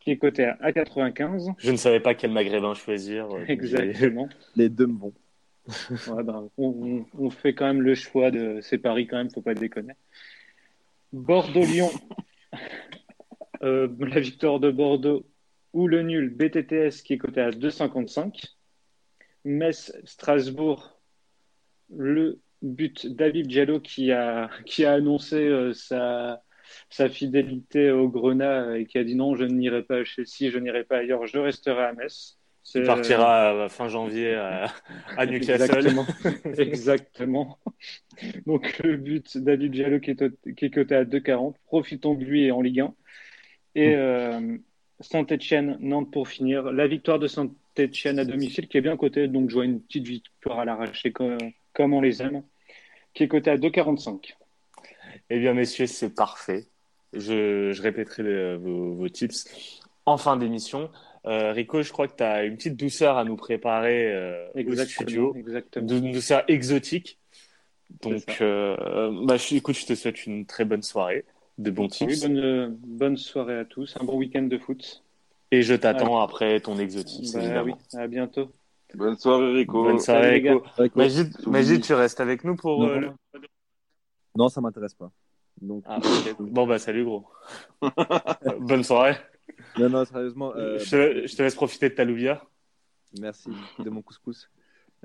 [0.00, 1.50] qui est coté à 95.
[1.58, 3.28] Je ne savais pas quel maghrébin choisir.
[3.48, 4.28] Exactement.
[4.56, 5.12] Les deux me vont.
[5.90, 9.42] ouais, ben, on, on, fait quand même le choix de ces paris quand même, faut
[9.42, 9.94] pas déconner.
[11.12, 11.90] Bordeaux-Lyon,
[13.62, 15.26] euh, la victoire de Bordeaux
[15.72, 18.54] ou le nul BTTS qui est coté à 2,55.
[19.44, 20.95] Metz-Strasbourg,
[21.94, 26.42] le but David Diallo qui a, qui a annoncé euh, sa,
[26.90, 30.58] sa fidélité au Grenat et qui a dit non, je n'irai pas à Chelsea, je
[30.58, 32.38] n'irai pas ailleurs, je resterai à Metz.
[32.74, 34.72] Il partira fin janvier à,
[35.16, 35.62] à Newcastle.
[35.62, 36.06] Exactement.
[36.58, 37.58] Exactement.
[38.44, 41.54] Donc le but David Diallo qui est, qui est coté à 2,40.
[41.66, 42.94] Profitons de lui en Ligue 1.
[43.76, 44.56] Et euh,
[45.00, 46.72] Saint-Etienne, Nantes pour finir.
[46.72, 49.28] La victoire de Saint-Etienne à domicile qui est bien cotée.
[49.28, 51.12] Donc je vois une petite victoire à l'arraché
[51.76, 52.42] comme on les aime.
[53.12, 54.34] Qui est cotée à 2,45.
[55.30, 56.66] Eh bien, messieurs, c'est parfait.
[57.12, 59.46] Je, je répéterai vos, vos, tips
[60.06, 60.90] en fin d'émission.
[61.26, 64.76] Euh, Rico, je crois que tu as une petite douceur à nous préparer euh, au
[64.76, 65.34] studio.
[65.36, 65.88] Exactement.
[65.88, 67.18] Une douceur exotique.
[68.02, 71.24] Donc, euh, bah, je, écoute, je te souhaite une très bonne soirée,
[71.58, 72.24] de bons tips.
[72.24, 75.02] Oui, bonne, bonne soirée à tous, un bon week-end de foot.
[75.52, 78.50] Et je t'attends après ton exotisme, bah, Oui, à bientôt.
[78.94, 79.84] Bonne soirée, Rico.
[79.84, 80.62] Bonne soirée, Rico.
[81.46, 82.80] Magid, tu restes avec nous pour.
[82.80, 83.10] Non, euh,
[84.36, 85.10] non ça m'intéresse pas.
[85.60, 85.84] Donc...
[85.86, 85.98] Ah,
[86.38, 87.26] bon, bah, salut, gros.
[88.60, 89.16] Bonne soirée.
[89.78, 90.54] Non, non, sérieusement.
[90.54, 90.78] Euh...
[90.78, 92.42] Je, te, je, te, laisse profiter de ta louvia.
[93.20, 94.50] Merci de mon couscous.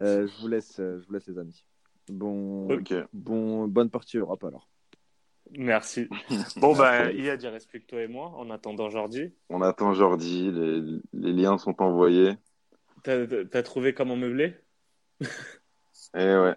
[0.01, 1.65] Euh, je, vous laisse, je vous laisse, les amis.
[2.09, 3.03] Bon, okay.
[3.13, 4.67] bon, bonne partie Europe alors.
[5.57, 6.07] Merci.
[6.57, 9.33] Bon, bah, il y a reste plus que toi et moi en attendant Jordi.
[9.49, 10.81] On attend Jordi, les,
[11.13, 12.37] les liens sont envoyés.
[13.03, 14.55] T'as as trouvé comment meubler?
[16.13, 16.55] Eh ouais.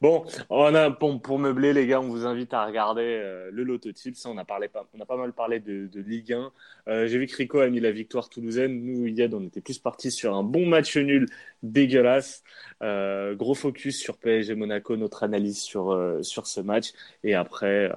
[0.00, 4.16] Bon, on a, pour meubler, les gars, on vous invite à regarder euh, le Lototype.
[4.16, 6.52] Ça, on a, parlé, on a pas mal parlé de, de Ligue 1.
[6.88, 8.84] Euh, J'ai vu que Rico a mis la victoire toulousaine.
[8.84, 11.26] Nous, Yad, on était plus partis sur un bon match nul
[11.62, 12.42] dégueulasse.
[12.82, 16.92] Euh, gros focus sur PSG Monaco, notre analyse sur, sur ce match.
[17.22, 17.92] Et après,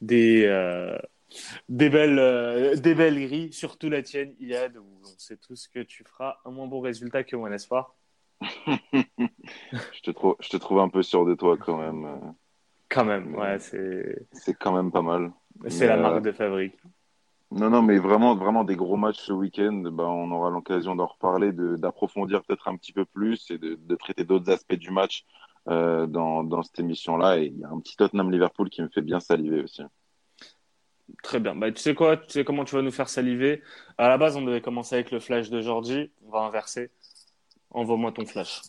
[0.00, 0.46] des,
[1.68, 6.04] des, belles, des belles grilles, surtout la tienne, Yad, où on sait tous que tu
[6.04, 7.96] feras un moins bon résultat que moi, n'est-ce pas?
[8.42, 12.34] Je, te trouve, je te trouve un peu sûr de toi quand même.
[12.88, 14.26] Quand même, ouais, c'est.
[14.32, 15.32] C'est quand même pas mal.
[15.68, 16.76] C'est la marque de fabrique.
[17.50, 19.82] Non, non, mais vraiment, vraiment des gros matchs ce week-end.
[19.90, 23.94] Ben, on aura l'occasion d'en reparler, d'approfondir peut-être un petit peu plus et de, de
[23.96, 25.24] traiter d'autres aspects du match
[25.68, 27.38] euh, dans, dans cette émission-là.
[27.38, 29.82] Et il y a un petit Tottenham-Liverpool qui me fait bien saliver aussi.
[31.22, 31.54] Très bien.
[31.54, 32.16] Bah, tu sais quoi?
[32.46, 33.62] Comment tu vas nous faire saliver?
[33.96, 36.10] À la base, on devait commencer avec le flash de Jordi.
[36.26, 36.90] On va inverser.
[37.70, 38.62] Envoie-moi ton flash.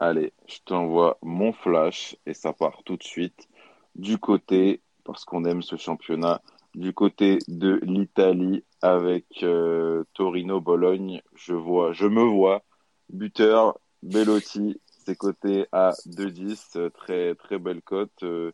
[0.00, 3.48] Allez, je t'envoie mon flash et ça part tout de suite
[3.94, 6.42] du côté, parce qu'on aime ce championnat,
[6.74, 11.22] du côté de l'Italie avec euh, Torino Bologne.
[11.34, 12.64] Je vois, je me vois
[13.10, 18.22] buteur Bellotti, c'est coté à 2-10, très très belle cote.
[18.22, 18.52] Euh,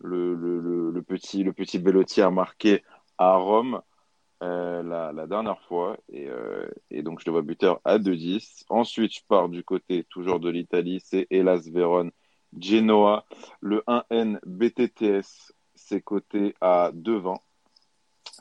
[0.00, 2.82] le, le, petit le petit Bellotti a marqué
[3.18, 3.80] à Rome.
[4.40, 8.64] Euh, la, dernière fois et, euh, et, donc je le vois buteur à 2-10.
[8.68, 12.12] Ensuite, je pars du côté toujours de l'Italie, c'est Elas Vérone
[12.56, 13.26] Genoa.
[13.60, 17.34] Le 1N BTTS, c'est coté à 2-20.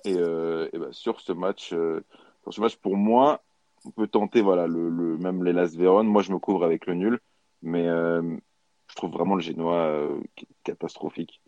[0.06, 2.04] Et, euh, ben, sur ce match, sur
[2.54, 3.42] ce match, pour moi,
[3.84, 6.08] on peut tenter voilà le, même l'Elas Vérone.
[6.08, 7.20] Moi, je me couvre avec le nul,
[7.64, 10.10] mais je trouve vraiment le Genoa
[10.64, 11.42] catastrophique.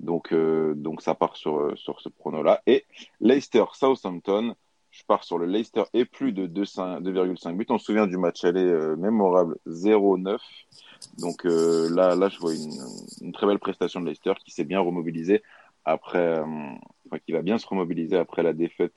[0.00, 2.62] Donc, euh, donc ça part sur, sur ce prono-là.
[2.66, 2.84] Et
[3.20, 4.54] Leicester Southampton,
[4.90, 7.66] je pars sur le Leicester et plus de 2,5 buts.
[7.68, 10.38] On se souvient du match aller euh, mémorable 0-9.
[11.18, 14.80] Donc euh, là, là, je vois une, très belle prestation de Leicester qui s'est bien
[14.80, 15.42] remobilisé
[15.84, 16.42] après,
[17.24, 18.92] qui va bien se remobiliser après la défaite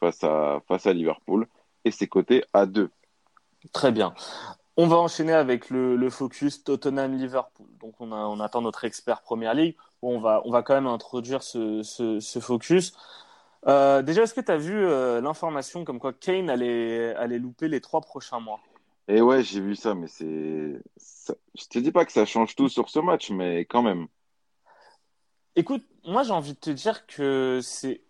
[0.00, 1.46] face à, face à Liverpool.
[1.84, 2.90] Et c'est coté à 2.
[3.72, 4.14] Très bien.
[4.76, 7.66] On va enchaîner avec le, focus Tottenham-Liverpool.
[7.80, 9.76] Donc on, attend notre expert Première Ligue.
[10.04, 12.92] Bon, on, va, on va quand même introduire ce, ce, ce focus.
[13.66, 17.68] Euh, déjà, est-ce que tu as vu euh, l'information comme quoi Kane allait, allait louper
[17.68, 18.60] les trois prochains mois?
[19.08, 20.82] Et ouais, j'ai vu ça, mais c'est.
[21.54, 24.06] Je te dis pas que ça change tout sur ce match, mais quand même.
[25.56, 28.02] Écoute, moi j'ai envie de te dire que c'est.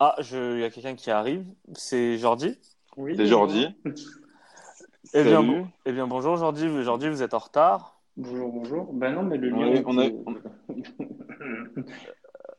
[0.00, 1.46] Ah, il y a quelqu'un qui arrive.
[1.74, 2.58] C'est Jordi?
[2.96, 3.14] Oui.
[3.16, 3.68] C'est Jordi.
[5.14, 6.66] Eh bien, bon, eh bien, bonjour Jordi.
[6.66, 7.97] Aujourd'hui, vous êtes en retard.
[8.18, 8.92] Bonjour, bonjour.
[8.94, 9.70] Ben non, mais le lien.
[9.70, 10.34] Ouais, on, a, on...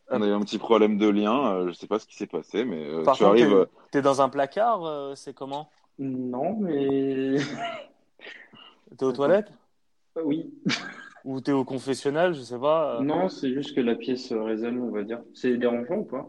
[0.09, 1.53] on, a, eu un petit problème de lien.
[1.53, 3.67] Euh, je sais pas ce qui s'est passé, mais euh, Par tu contre, arrives.
[3.91, 5.69] T'es dans un placard euh, C'est comment?
[5.97, 7.35] Non, mais.
[8.97, 9.51] T'es aux toilettes?
[10.23, 10.49] Oui.
[11.25, 13.01] Ou t'es au confessionnal, je sais pas.
[13.01, 15.19] Non, c'est juste que la pièce résonne, on va dire.
[15.33, 16.25] C'est dérangeant ou pas?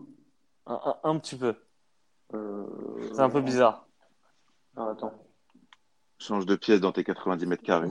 [0.67, 1.55] Un, un, un, petit peu.
[2.35, 2.65] Euh...
[3.13, 3.87] C'est un peu bizarre.
[4.77, 5.13] Ah, attends.
[6.19, 7.91] Change de pièce dans tes 90 mètres carrés.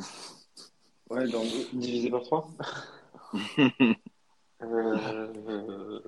[1.09, 1.43] Ouais, dans...
[1.73, 2.49] divisé par 3
[4.61, 5.99] euh...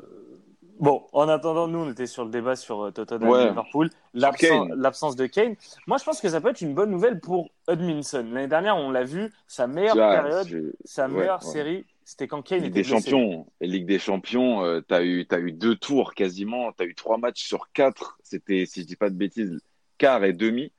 [0.79, 3.49] Bon, en attendant, nous, on était sur le débat sur Tottenham ouais.
[3.49, 3.89] Liverpool.
[4.13, 5.55] L'absence de Kane.
[5.85, 8.25] Moi, je pense que ça peut être une bonne nouvelle pour Hudminson.
[8.31, 10.71] L'année dernière, on l'a vu, sa meilleure période, je...
[10.83, 11.51] sa meilleure ouais.
[11.51, 13.09] série, c'était quand Kane Ligue était des blessé.
[13.09, 13.47] Champions.
[13.61, 16.71] Et Ligue des Champions, euh, tu as, eu, as eu deux tours quasiment.
[16.73, 18.17] Tu as eu trois matchs sur quatre.
[18.23, 19.61] C'était, si je dis pas de bêtises,
[19.97, 20.71] quart et demi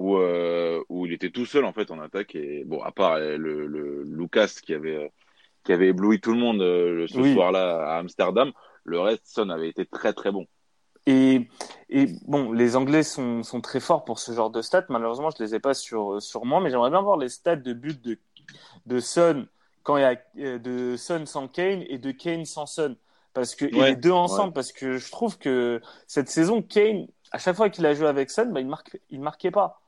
[0.00, 3.14] où, euh, où il était tout seul en fait en attaque et bon à part
[3.14, 5.12] euh, le, le Lucas qui avait
[5.64, 7.22] qui avait ébloui tout le monde euh, ce Oui.
[7.22, 8.52] soir-là à Amsterdam
[8.84, 10.46] le reste Son avait été très très bon
[11.06, 11.48] Et,
[11.88, 14.84] et bon, les Anglais sont, sont très forts pour ce genre de stats.
[14.90, 17.72] Malheureusement, je les ai pas sur, sur moi, mais j'aimerais bien voir les stats de
[17.72, 18.18] but de,
[18.86, 19.46] de Son
[19.82, 22.96] quand il y a de Son sans Kane et de Kane sans Son.
[23.34, 27.56] Parce que les deux ensemble, parce que je trouve que cette saison, Kane, à chaque
[27.56, 29.79] fois qu'il a joué avec Son, bah, il marque, il marquait pas.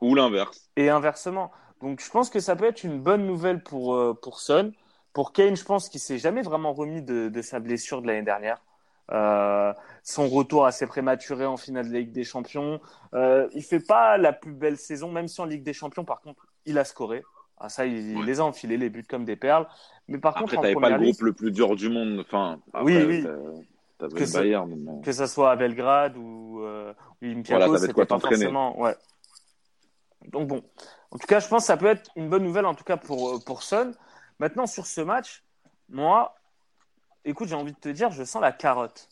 [0.00, 0.70] Ou l'inverse.
[0.76, 1.50] Et inversement.
[1.80, 4.72] Donc je pense que ça peut être une bonne nouvelle pour, euh, pour Son.
[5.12, 8.22] Pour Kane, je pense qu'il s'est jamais vraiment remis de, de sa blessure de l'année
[8.22, 8.62] dernière.
[9.10, 12.80] Euh, son retour assez prématuré en finale de Ligue des Champions.
[13.14, 16.20] Euh, il fait pas la plus belle saison, même si en Ligue des Champions, par
[16.20, 17.24] contre, il a scoré.
[17.58, 19.66] Ah, ça, il, les a enfilés, les buts comme des perles.
[20.06, 22.20] Mais par contre, t'avais pas le groupe le plus dur du monde.
[22.20, 23.26] Enfin, oui, oui.
[24.14, 24.42] que, ça,
[25.02, 28.78] que ça soit à Belgrade ou, euh, Olympiakos, c'était pas forcément.
[28.80, 28.94] Ouais.
[30.28, 30.62] Donc bon,
[31.10, 32.96] en tout cas, je pense que ça peut être une bonne nouvelle, en tout cas
[32.96, 33.92] pour euh, pour Son.
[34.38, 35.42] Maintenant, sur ce match,
[35.88, 36.34] moi,
[37.24, 39.08] écoute, j'ai envie de te dire, je sens la carotte.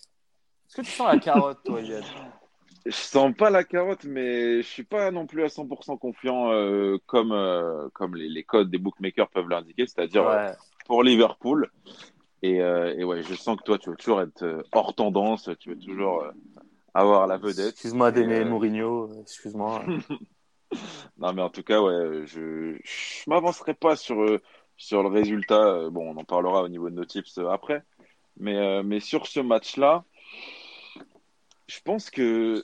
[0.69, 2.03] Est-ce que tu sens la carotte, toi, Yann
[2.85, 6.99] Je sens pas la carotte, mais je suis pas non plus à 100% confiant euh,
[7.07, 10.49] comme, euh, comme les, codes des bookmakers peuvent l'indiquer, c'est-à-dire euh,
[10.87, 11.71] pour Liverpool.
[12.43, 15.79] Et, et, ouais, je sens que toi, tu veux toujours être hors tendance, tu veux
[15.79, 16.25] toujours
[16.95, 17.71] avoir la vedette.
[17.71, 19.85] Excuse-moi d'aimer Mourinho, excuse-moi.
[21.19, 24.41] non, mais en tout cas, ouais, je, je m'avancerai pas sur,
[24.77, 25.89] sur le résultat.
[25.91, 27.83] Bon, on en parlera au niveau de nos tips après.
[28.39, 30.05] Mais, euh, mais sur ce match-là,
[31.67, 32.63] je pense que.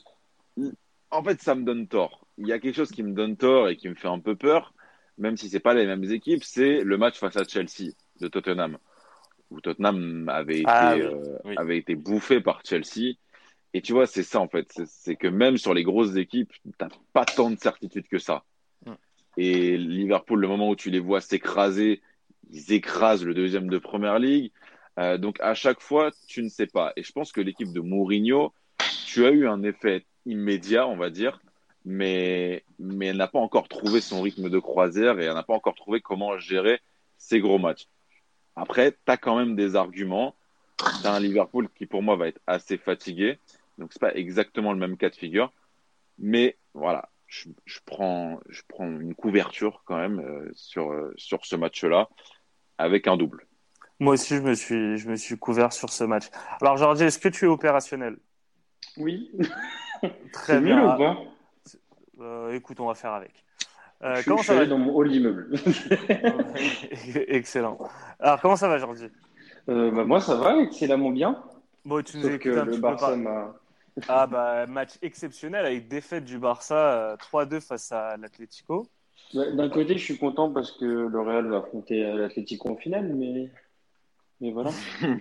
[1.10, 2.26] En fait, ça me donne tort.
[2.38, 4.34] Il y a quelque chose qui me donne tort et qui me fait un peu
[4.34, 4.74] peur,
[5.18, 8.78] même si ce pas les mêmes équipes, c'est le match face à Chelsea de Tottenham,
[9.50, 13.16] où Tottenham avait ah été, euh, avait été bouffé par Chelsea.
[13.74, 14.70] Et tu vois, c'est ça en fait.
[14.86, 18.44] C'est que même sur les grosses équipes, tu n'as pas tant de certitude que ça.
[18.86, 18.92] Mm.
[19.38, 22.02] Et Liverpool, le moment où tu les vois s'écraser,
[22.50, 24.52] ils écrasent le deuxième de Première League.
[24.98, 26.92] Euh, donc à chaque fois, tu ne sais pas.
[26.96, 28.52] Et je pense que l'équipe de Mourinho,
[29.06, 31.40] tu as eu un effet immédiat, on va dire,
[31.84, 35.54] mais, mais elle n'a pas encore trouvé son rythme de croisière et elle n'a pas
[35.54, 36.80] encore trouvé comment gérer
[37.18, 37.88] ses gros matchs.
[38.54, 40.34] Après, tu as quand même des arguments.
[40.78, 43.38] Tu as un Liverpool qui, pour moi, va être assez fatigué.
[43.78, 45.52] Donc, ce n'est pas exactement le même cas de figure.
[46.18, 51.44] Mais voilà, je, je, prends, je prends une couverture quand même euh, sur, euh, sur
[51.46, 52.08] ce match-là
[52.78, 53.46] avec un double.
[54.00, 56.26] Moi aussi, je me suis, je me suis couvert sur ce match.
[56.60, 58.16] Alors, Jordi, est-ce que tu es opérationnel?
[58.96, 59.30] Oui.
[60.32, 60.76] Très bien.
[60.76, 61.18] Mieux ou pas?
[62.20, 63.32] Euh, Écoute, on va faire avec.
[64.02, 65.54] Euh, je, comment ça va dans mon hall d'immeuble.
[67.28, 67.78] Excellent.
[68.18, 69.06] Alors, comment ça va, Jordi?
[69.68, 71.40] Euh, bah, Moi, ça va, excellemment bien.
[71.84, 73.54] Bon, tu nous Sauf que le Barça m'a.
[74.08, 78.86] Ah, bah, match exceptionnel avec défaite du Barça 3-2 face à l'Atlético.
[79.34, 83.50] D'un côté, je suis content parce que le Real va affronter l'Atlético en finale, mais
[84.42, 84.70] mais voilà.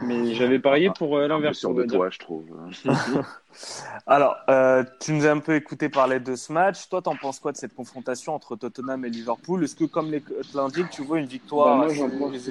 [0.00, 1.74] Mais j'avais parié pour euh, l'inversion.
[1.74, 2.46] de toi, je trouve.
[4.06, 6.88] Alors, euh, tu nous as un peu écouté parler de ce match.
[6.88, 9.62] Toi, t'en penses quoi de cette confrontation entre Tottenham et Liverpool?
[9.62, 10.22] Est-ce que, comme les
[10.54, 12.50] l'indique, tu vois une victoire bah, moi, pense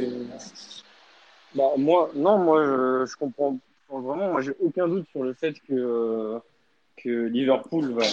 [1.55, 2.63] bah, moi, non, moi,
[3.05, 3.57] je, comprends
[3.99, 4.31] vraiment.
[4.31, 6.39] Moi, j'ai aucun doute sur le fait que
[6.97, 8.03] que Liverpool va,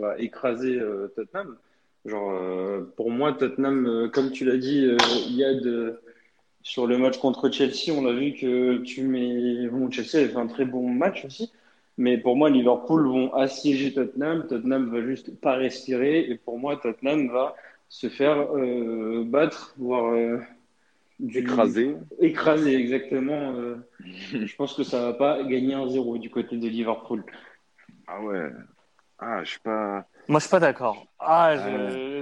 [0.00, 1.56] va écraser euh, Tottenham.
[2.04, 4.86] Genre, pour moi, Tottenham, comme tu l'as dit,
[5.28, 6.00] il y a de
[6.64, 9.68] sur le match contre Chelsea, on a vu que tu mets.
[9.68, 11.52] Bon, Chelsea avait fait un très bon match aussi.
[11.98, 14.46] Mais pour moi, Liverpool vont assiéger Tottenham.
[14.48, 16.20] Tottenham va juste pas respirer.
[16.20, 17.54] Et pour moi, Tottenham va
[17.88, 20.14] se faire euh, battre, voire.
[21.34, 21.96] Écraser.
[22.20, 23.52] Écraser, exactement.
[23.54, 23.76] Euh.
[24.00, 27.24] je pense que ça va pas gagner un zéro du côté de Liverpool.
[28.06, 28.50] Ah ouais.
[29.18, 30.06] Ah, je suis pas.
[30.28, 31.06] Moi, je suis pas d'accord.
[31.18, 31.54] Ah,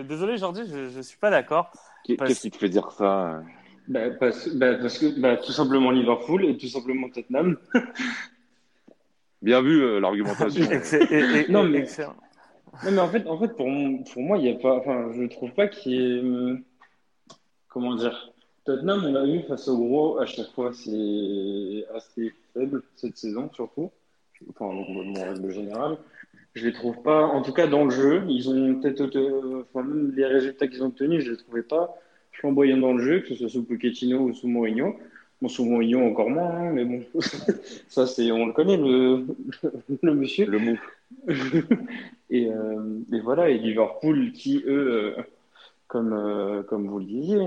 [0.06, 1.72] désolé, Jordi, je, je suis pas d'accord.
[2.04, 3.42] Qu'est-ce qui te fait dire ça?
[3.88, 7.58] Bah, parce, bah, parce, que bah, tout simplement Liverpool et tout simplement Tottenham.
[9.42, 10.64] Bien vu euh, l'argumentation.
[11.48, 11.86] non, mais,
[12.84, 13.66] non, mais en fait, en fait pour,
[14.12, 16.22] pour moi, il y a pas, enfin, je trouve pas qu'il y ait.
[16.22, 16.58] Euh,
[17.68, 18.31] comment dire?
[18.64, 23.50] Tottenham, on l'a vu face au gros, à chaque fois, c'est assez faible cette saison,
[23.52, 23.90] surtout.
[24.50, 25.96] Enfin, en règle générale.
[26.54, 29.06] Je les trouve pas, en tout cas dans le jeu, ils ont peut-être.
[29.62, 31.96] Enfin, même les résultats qu'ils ont obtenus, je les trouvais pas
[32.32, 34.96] flamboyant dans le jeu, que ce soit sous Pochettino ou sous Mourinho.
[35.40, 37.02] Bon, sous Mourinho encore moins, hein, mais bon,
[37.88, 39.26] ça c'est, on le connaît, le,
[40.02, 40.46] le monsieur.
[40.46, 40.78] Le mou.
[42.30, 45.22] et, euh, et, voilà, et Liverpool qui, eux, euh,
[45.92, 47.46] comme, euh, comme vous le disiez,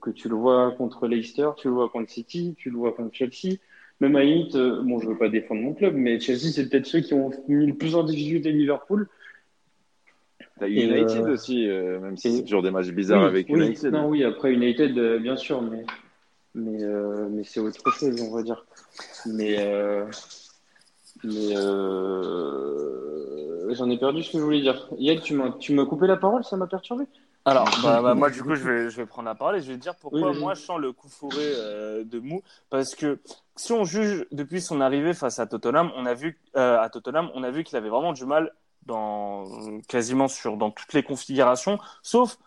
[0.00, 3.14] que tu le vois contre Leicester, tu le vois contre City, tu le vois contre
[3.14, 3.58] Chelsea.
[4.00, 7.00] Même à limite, bon, je veux pas défendre mon club, mais Chelsea, c'est peut-être ceux
[7.00, 9.08] qui ont mis le plus en difficulté Liverpool.
[10.58, 13.92] T'as United euh, aussi, euh, même si c'est toujours des matchs bizarres avec United.
[13.92, 15.84] Non, oui, après United, euh, bien sûr, mais,
[16.54, 16.78] mais,
[17.30, 18.64] mais c'est autre chose, on va dire.
[19.26, 19.56] Mais,
[21.24, 21.54] mais
[23.74, 24.88] j'en ai perdu ce que je voulais dire.
[24.96, 25.20] Yann,
[25.58, 27.04] tu m'as coupé la parole, ça m'a perturbé.
[27.46, 29.70] Alors, bah, bah, moi, du coup, je vais, je vais prendre la parole et je
[29.70, 32.42] vais dire pourquoi moi je sens le coup fourré euh, de Mou.
[32.70, 33.20] Parce que
[33.54, 37.30] si on juge depuis son arrivée face à Tottenham, on a vu, euh, à Tottenham,
[37.34, 38.52] on a vu qu'il avait vraiment du mal
[38.86, 39.44] dans,
[39.88, 42.38] quasiment sur, dans toutes les configurations, sauf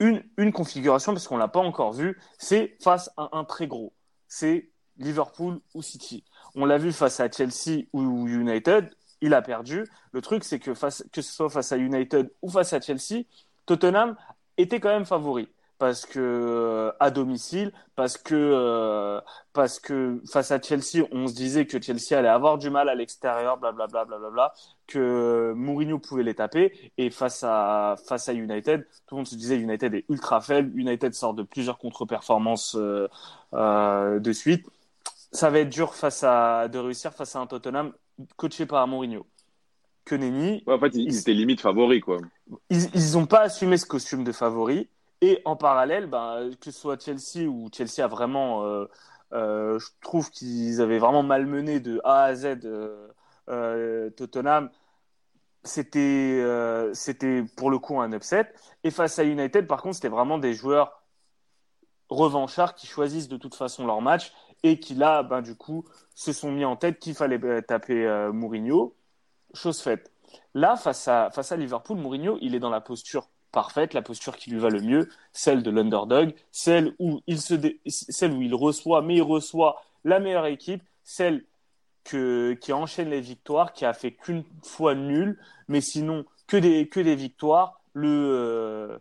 [0.00, 3.92] une, une configuration, parce qu'on l'a pas encore vu, c'est face à un très gros.
[4.28, 6.24] C'est Liverpool ou City.
[6.54, 8.90] On l'a vu face à Chelsea ou United,
[9.22, 9.86] il a perdu.
[10.12, 13.24] Le truc, c'est que face, que ce soit face à United ou face à Chelsea,
[13.70, 14.16] Tottenham
[14.56, 15.48] était quand même favori
[15.78, 19.20] parce que euh, à domicile, parce que euh,
[19.52, 22.96] parce que face à Chelsea, on se disait que Chelsea allait avoir du mal à
[22.96, 24.52] l'extérieur, blablabla, bla,
[24.88, 29.36] que Mourinho pouvait les taper, et face à face à United, tout le monde se
[29.36, 34.66] disait United est ultra faible, United sort de plusieurs contre-performances euh, de suite,
[35.30, 37.92] ça va être dur face à de réussir face à un Tottenham
[38.36, 39.24] coaché par Mourinho
[40.10, 40.62] que Nenny.
[40.66, 42.18] en fait, ils, étaient limite favoris, quoi.
[42.68, 44.88] Ils n'ont pas assumé ce costume de favori.
[45.20, 48.64] Et en parallèle, ben, que ce soit Chelsea ou Chelsea a vraiment.
[48.64, 48.86] Euh,
[49.32, 52.58] euh, je trouve qu'ils avaient vraiment malmené de A à Z
[53.48, 54.70] euh, Tottenham.
[55.62, 56.42] C'était,
[56.94, 58.50] c'était pour le coup un upset.
[58.82, 61.02] Et face à United, par contre, c'était vraiment des joueurs
[62.08, 64.32] revanchards qui choisissent de toute façon leur match
[64.62, 65.84] et qui là, ben, du coup,
[66.14, 68.96] se sont mis en tête qu'il fallait taper Mourinho
[69.54, 70.12] chose faite.
[70.54, 74.36] Là, face à, face à Liverpool, Mourinho, il est dans la posture parfaite, la posture
[74.36, 79.02] qui lui va le mieux, celle de l'underdog, celle où il celle où il reçoit,
[79.02, 81.44] mais il reçoit la meilleure équipe, celle
[82.04, 85.38] qui enchaîne les victoires, qui a fait qu'une fois nul,
[85.68, 88.98] mais sinon que des, que des victoires, euh,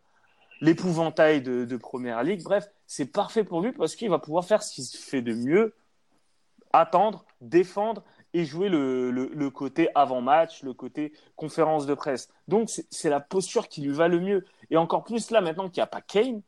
[0.61, 2.43] l'épouvantail de, de Première Ligue.
[2.43, 5.73] Bref, c'est parfait pour lui parce qu'il va pouvoir faire ce qu'il fait de mieux,
[6.73, 8.03] attendre, défendre
[8.33, 12.29] et jouer le, le, côté avant-match, le côté conférence de presse.
[12.47, 14.45] Donc, c'est la posture qui lui va le mieux.
[14.69, 16.41] Et encore plus là, maintenant qu'il n'y a pas Kane,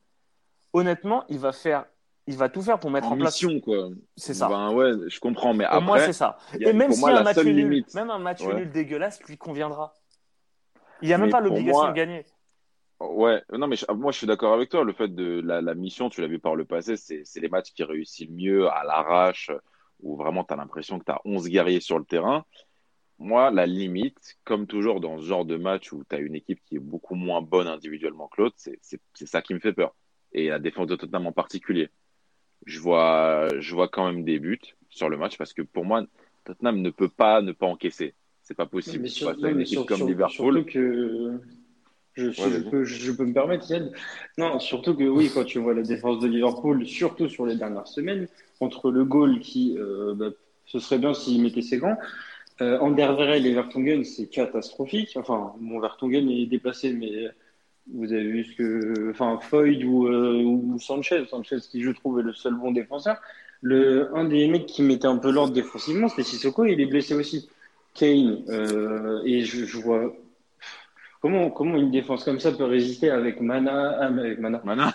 [0.74, 1.86] honnêtement, il va faire.
[2.28, 3.44] Il va tout faire pour mettre en, place.
[3.64, 3.90] quoi.
[4.16, 4.48] C'est ça.
[4.48, 5.82] Ben ouais, je comprends, mais après.
[5.82, 6.38] moi, c'est ça.
[6.60, 9.94] Et même si un match nul, même un match nul dégueulasse lui conviendra.
[11.02, 12.26] Il n'y a même pas l'obligation de gagner.
[13.00, 14.84] Ouais, non, mais moi je suis d'accord avec toi.
[14.84, 17.72] Le fait de la, la mission, tu l'as vu par le passé, c'est les matchs
[17.74, 19.50] qui réussissent le mieux à l'arrache,
[20.02, 22.46] où vraiment tu as l'impression que tu as 11 guerriers sur le terrain.
[23.20, 26.60] Moi, la limite, comme toujours dans ce genre de match où tu as une équipe
[26.66, 29.94] qui est beaucoup moins bonne individuellement que l'autre, c'est ça qui me fait peur.
[30.34, 31.90] Et la défense de Tottenham en particulier.
[32.66, 36.04] Je vois, je vois quand même des buts sur le match parce que pour moi,
[36.46, 38.14] Tottenham ne peut pas ne pas encaisser.
[38.42, 39.08] C'est pas possible.
[39.40, 40.66] Mais une équipe comme Liverpool.
[40.66, 41.40] que
[42.14, 43.92] je, peux, je, peux, me permettre, Yann.
[44.38, 47.88] Non, surtout que oui, quand tu vois la défense de Liverpool, surtout sur les dernières
[47.88, 48.28] semaines,
[48.62, 50.28] contre le goal qui, euh, bah,
[50.68, 51.98] ce serait bien s'il mettait ses gants.
[52.62, 55.14] Euh, Anderweireld et Vertonghen, c'est catastrophique.
[55.16, 57.28] Enfin, mon Vertonghen est déplacé, mais
[57.92, 62.20] vous avez vu ce que, enfin, Foyd ou, euh, ou Sanchez, Sanchez qui je trouve
[62.20, 63.18] est le seul bon défenseur.
[63.64, 67.16] Le, un des mecs qui mettait un peu l'ordre défensivement, c'était Sissoko, il est blessé
[67.16, 67.50] aussi.
[67.96, 70.14] Kane, euh, et je, je vois
[71.20, 74.92] Comment, comment une défense comme ça peut résister avec Mana, avec Mana, Mana.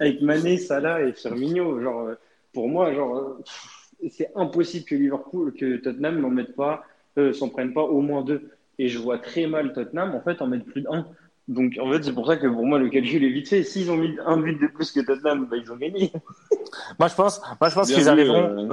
[0.00, 2.10] avec, Mané, Salah et Firmino Genre,
[2.52, 6.84] pour moi, genre, euh, c'est impossible que Liverpool, que Tottenham n'en mette pas,
[7.18, 8.50] euh, s'en prenne pas au moins deux.
[8.78, 11.06] Et je vois très mal Tottenham en fait en mettre plus d'un.
[11.48, 13.62] Donc en fait, c'est pour ça que pour moi le calcul est vite fait.
[13.62, 16.12] S'ils ont mis un but de plus que Tottenham, bah, ils ont gagné.
[16.98, 18.68] moi je pense, moi je pense qu'ils arriveront.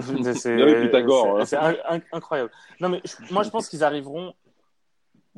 [1.45, 1.57] C'est
[2.11, 2.51] incroyable.
[2.80, 3.01] Non mais
[3.32, 4.34] moi je pense qu'ils arriveront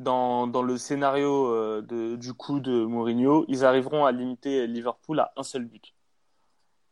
[0.00, 5.20] dans, dans le scénario euh, de, du coup de Mourinho, ils arriveront à limiter Liverpool
[5.20, 5.94] à un seul but.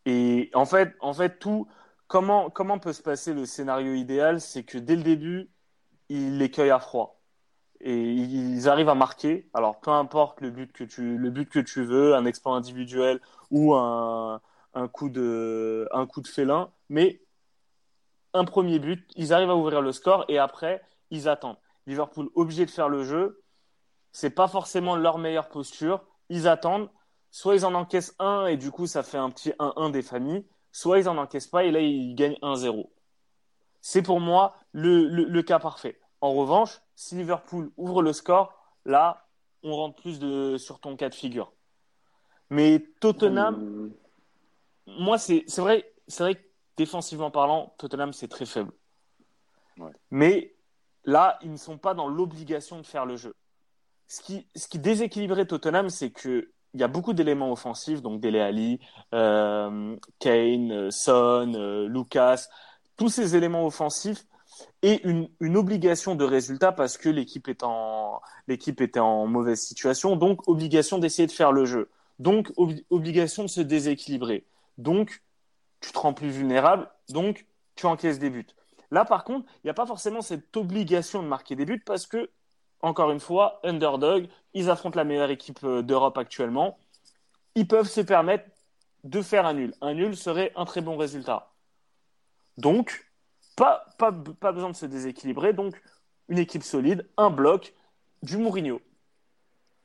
[0.09, 1.69] Et en fait, en fait tout,
[2.07, 5.51] comment, comment peut se passer le scénario idéal C'est que dès le début,
[6.09, 7.21] ils les cueillent à froid.
[7.81, 9.51] Et ils arrivent à marquer.
[9.53, 13.21] Alors, peu importe le but que tu, le but que tu veux, un exploit individuel
[13.51, 14.41] ou un,
[14.73, 17.21] un, coup de, un coup de félin, mais
[18.33, 20.81] un premier but, ils arrivent à ouvrir le score et après,
[21.11, 21.59] ils attendent.
[21.87, 23.43] Liverpool obligé de faire le jeu.
[24.13, 26.03] C'est pas forcément leur meilleure posture.
[26.31, 26.89] Ils attendent.
[27.31, 30.47] Soit ils en encaissent un et du coup ça fait un petit 1-1 des familles.
[30.73, 32.89] Soit ils en encaissent pas et là ils gagnent 1-0.
[33.81, 36.01] C'est pour moi le, cas parfait.
[36.21, 38.55] En revanche, si Liverpool ouvre le score,
[38.85, 39.27] là
[39.63, 41.53] on rentre plus de, sur ton cas de figure.
[42.51, 43.93] Mais Tottenham,
[44.87, 46.43] moi c'est vrai, c'est vrai que
[46.77, 48.73] défensivement parlant, Tottenham c'est très faible.
[50.11, 50.59] Mais
[51.09, 53.35] Là, ils ne sont pas dans l'obligation de faire le jeu.
[54.09, 56.11] Ce qui, ce qui déséquilibrait Tottenham, c'est
[56.71, 58.81] qu'il y a beaucoup d'éléments offensifs, donc Dele Ali,
[59.15, 62.49] euh, Kane, Son, euh, Lucas,
[62.97, 64.27] tous ces éléments offensifs
[64.83, 69.61] et une, une obligation de résultat parce que l'équipe est en l'équipe était en mauvaise
[69.61, 72.53] situation, donc obligation d'essayer de faire le jeu, donc
[72.91, 74.45] obligation de se déséquilibrer,
[74.79, 75.23] donc
[75.81, 77.47] tu te rends plus vulnérable, donc
[77.77, 78.47] tu encaisses des buts.
[78.91, 82.07] Là, par contre, il n'y a pas forcément cette obligation de marquer des buts parce
[82.07, 82.31] que,
[82.81, 86.79] encore une fois, underdog, ils affrontent la meilleure équipe euh, d'Europe actuellement.
[87.55, 88.45] Ils peuvent se permettre
[89.05, 89.75] de faire un nul.
[89.81, 91.53] Un nul serait un très bon résultat.
[92.57, 93.09] Donc,
[93.57, 95.53] pas, pas, pas besoin de se déséquilibrer.
[95.53, 95.81] Donc,
[96.29, 97.73] une équipe solide, un bloc,
[98.23, 98.81] du Mourinho.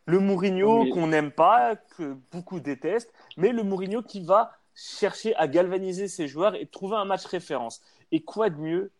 [0.05, 5.47] Le Mourinho qu'on n'aime pas, que beaucoup détestent, mais le Mourinho qui va chercher à
[5.47, 7.81] galvaniser ses joueurs et trouver un match référence.
[8.11, 8.91] Et quoi de mieux,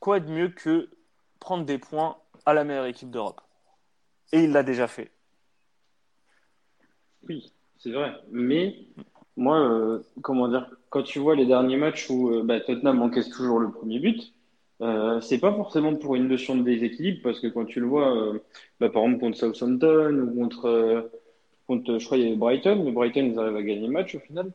[0.00, 0.90] quoi de mieux que
[1.38, 3.42] prendre des points à la meilleure équipe d'Europe?
[4.32, 5.10] Et il l'a déjà fait.
[7.28, 8.12] Oui, c'est vrai.
[8.30, 8.76] Mais
[9.36, 13.28] moi, euh, comment dire, quand tu vois les derniers matchs où euh, bah, Tottenham encaisse
[13.30, 14.32] toujours le premier but,
[14.80, 18.16] euh, c'est pas forcément pour une notion de déséquilibre, parce que quand tu le vois,
[18.16, 18.38] euh,
[18.80, 21.10] bah, par exemple contre Southampton ou contre,
[21.66, 24.14] contre, je crois, il y avait Brighton, mais Brighton, ils arrivent à gagner le match
[24.14, 24.50] au final.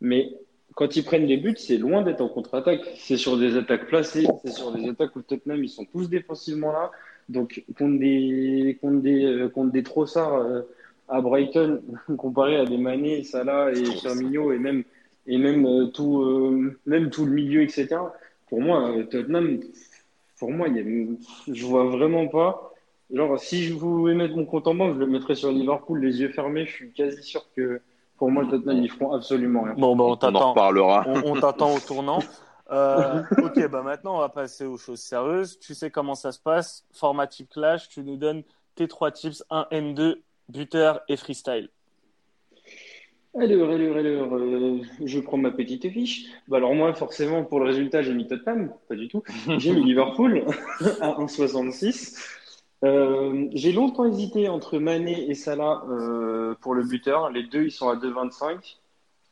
[0.00, 0.32] Mais
[0.74, 2.82] quand ils prennent des buts, c'est loin d'être en contre-attaque.
[2.96, 6.72] C'est sur des attaques placées, c'est sur des attaques où Tottenham, ils sont tous défensivement
[6.72, 6.90] là.
[7.28, 10.62] Donc, contre des, contre des, euh, contre des Trossards euh,
[11.08, 11.82] à Brighton,
[12.16, 14.84] comparé à des Mané, Salah et Firmino et même,
[15.26, 17.96] et même, euh, tout, même tout le milieu, etc.
[18.48, 19.60] Pour moi, Tottenham,
[20.38, 22.72] pour moi, il y a, je vois vraiment pas.
[23.12, 26.20] Genre, si je voulais mettre mon compte en banque, je le mettrais sur Liverpool, les
[26.20, 26.66] yeux fermés.
[26.66, 27.80] Je suis quasi sûr que
[28.18, 29.74] pour moi, Tottenham, ils feront absolument rien.
[29.74, 31.06] Bon, bah, on On en reparlera.
[31.24, 32.18] On, t'attend au tournant.
[32.70, 35.58] Euh, ok, bah maintenant, on va passer aux choses sérieuses.
[35.58, 36.84] Tu sais comment ça se passe.
[36.92, 38.42] Format type clash, tu nous donnes
[38.74, 40.16] tes trois tips 1 N2,
[40.48, 41.70] buteur et freestyle.
[43.38, 46.26] Alors, alors, alors, euh, je prends ma petite fiche.
[46.48, 49.22] Bah alors moi, forcément, pour le résultat, j'ai mis Tottenham, pas du tout.
[49.58, 50.46] J'ai mis Liverpool
[51.00, 52.16] à 1,66.
[52.84, 55.82] Euh, j'ai longtemps hésité entre Mané et Salah
[56.60, 57.30] pour le buteur.
[57.30, 58.76] Les deux, ils sont à 2,25.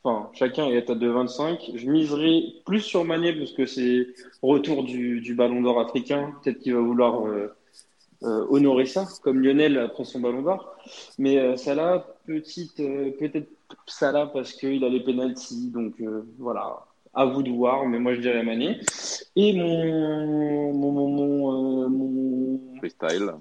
[0.05, 1.71] Enfin, chacun est à 2,25.
[1.73, 4.07] Je miserai plus sur Mané parce que c'est
[4.43, 6.31] retour du, du ballon d'or africain.
[6.43, 7.47] Peut-être qu'il va vouloir euh,
[8.21, 10.75] euh honorer ça, comme Lionel après son ballon d'or.
[11.17, 13.49] Mais euh, Salah, petite, euh, peut-être
[13.87, 15.71] Salah parce qu'il a les pénalties.
[15.71, 15.95] Donc
[16.37, 16.85] voilà,
[17.15, 18.81] à vous de voir, mais moi je dirais Mané.
[19.35, 23.31] Et mon, mon, mon, mon freestyle.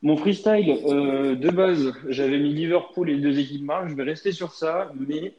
[0.00, 3.90] Mon freestyle, de base, j'avais mis Liverpool et les deux équipes marques.
[3.90, 5.34] Je vais rester sur ça, mais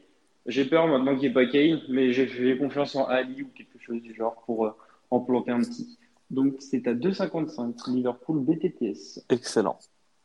[0.46, 3.48] j'ai peur maintenant qu'il n'y ait pas Kane, mais j'ai fait confiance en Ali ou
[3.48, 4.76] quelque chose du genre pour euh,
[5.10, 5.98] en planter un petit.
[6.30, 9.24] Donc c'est à 2,55 Liverpool BTTS.
[9.28, 9.78] Excellent.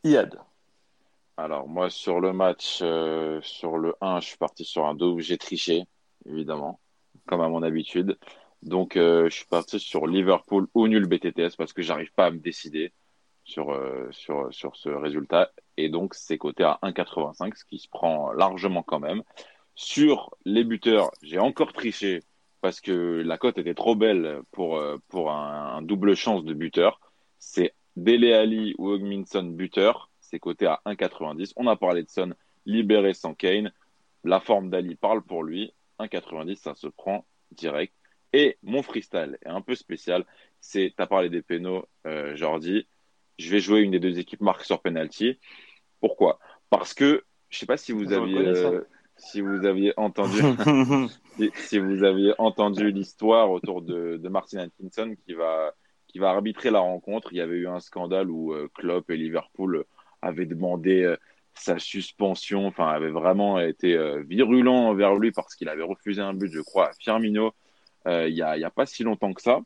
[0.04, 0.40] Iad.
[1.36, 5.20] Alors moi sur le match, sur le 1, je suis parti sur un 2 où
[5.20, 5.84] j'ai triché,
[6.26, 6.80] évidemment
[7.28, 8.18] comme à mon habitude.
[8.64, 12.32] Donc, euh, je suis parti sur Liverpool ou nul BTTS parce que j'arrive pas à
[12.32, 12.92] me décider
[13.44, 15.52] sur, euh, sur, sur ce résultat.
[15.78, 19.22] Et donc, c'est coté à 1,85, ce qui se prend largement quand même.
[19.80, 22.24] Sur les buteurs, j'ai encore triché
[22.62, 27.00] parce que la cote était trop belle pour, euh, pour un, double chance de buteur.
[27.38, 30.10] C'est Dele Ali ou Hugminson buteur.
[30.20, 31.54] C'est coté à 1,90.
[31.58, 32.34] On a parlé de Son
[32.66, 33.72] libéré sans Kane.
[34.24, 35.72] La forme d'Ali parle pour lui.
[36.00, 37.94] 1,90, ça se prend direct.
[38.34, 40.26] Et mon freestyle est un peu spécial.
[40.60, 42.88] C'est, tu as parlé des pénaux, euh, Jordi.
[43.38, 45.38] Je vais jouer une des deux équipes marques sur penalty.
[46.00, 46.40] Pourquoi?
[46.72, 48.82] Parce que je sais pas si vous aviez, euh,
[49.18, 50.40] si vous aviez entendu,
[51.56, 55.74] si, vous aviez entendu l'histoire autour de, de, Martin Atkinson qui va,
[56.08, 57.34] qui va arbitrer la rencontre.
[57.34, 59.86] Il y avait eu un scandale où euh, Klopp et Liverpool
[60.22, 61.18] avaient demandé euh,
[61.54, 66.34] sa suspension, enfin, avait vraiment été euh, virulent envers lui parce qu'il avait refusé un
[66.34, 67.54] but, je crois, à Firmino
[68.08, 69.60] euh, il n'y a, y a pas si longtemps que ça.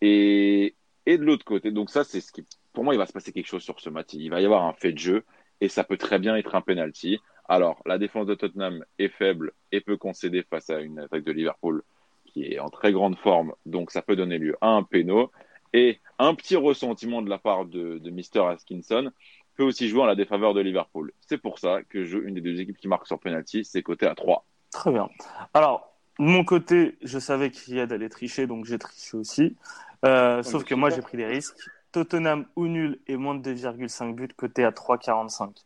[0.00, 3.12] Et, et de l'autre côté, donc ça, c'est ce qui, pour moi, il va se
[3.12, 4.08] passer quelque chose sur ce match.
[4.12, 5.24] Il va y avoir un fait de jeu
[5.60, 7.18] et ça peut très bien être un penalty.
[7.48, 11.32] Alors, la défense de Tottenham est faible et peut concéder face à une attaque de
[11.32, 11.82] Liverpool
[12.24, 15.30] qui est en très grande forme, donc ça peut donner lieu à un péno
[15.72, 18.46] et un petit ressentiment de la part de, de Mr.
[18.48, 19.10] Askinson
[19.56, 21.12] peut aussi jouer en la défaveur de Liverpool.
[21.20, 23.82] C'est pour ça que je joue une des deux équipes qui marque sur penalty, c'est
[23.82, 24.44] coté à 3.
[24.70, 25.08] Très bien.
[25.54, 29.56] Alors, de mon côté, je savais qu'il y a d'aller tricher, donc j'ai triché aussi.
[30.04, 31.56] Euh, sauf que moi, j'ai pris des risques.
[31.92, 35.64] Tottenham ou nul et moins de 2,5 buts, coté à 3,45.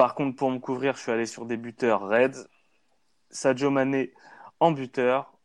[0.00, 2.48] Par contre, pour me couvrir, je suis allé sur des buteurs Reds.
[3.28, 4.14] Sadio Mané
[4.58, 5.38] en buteur,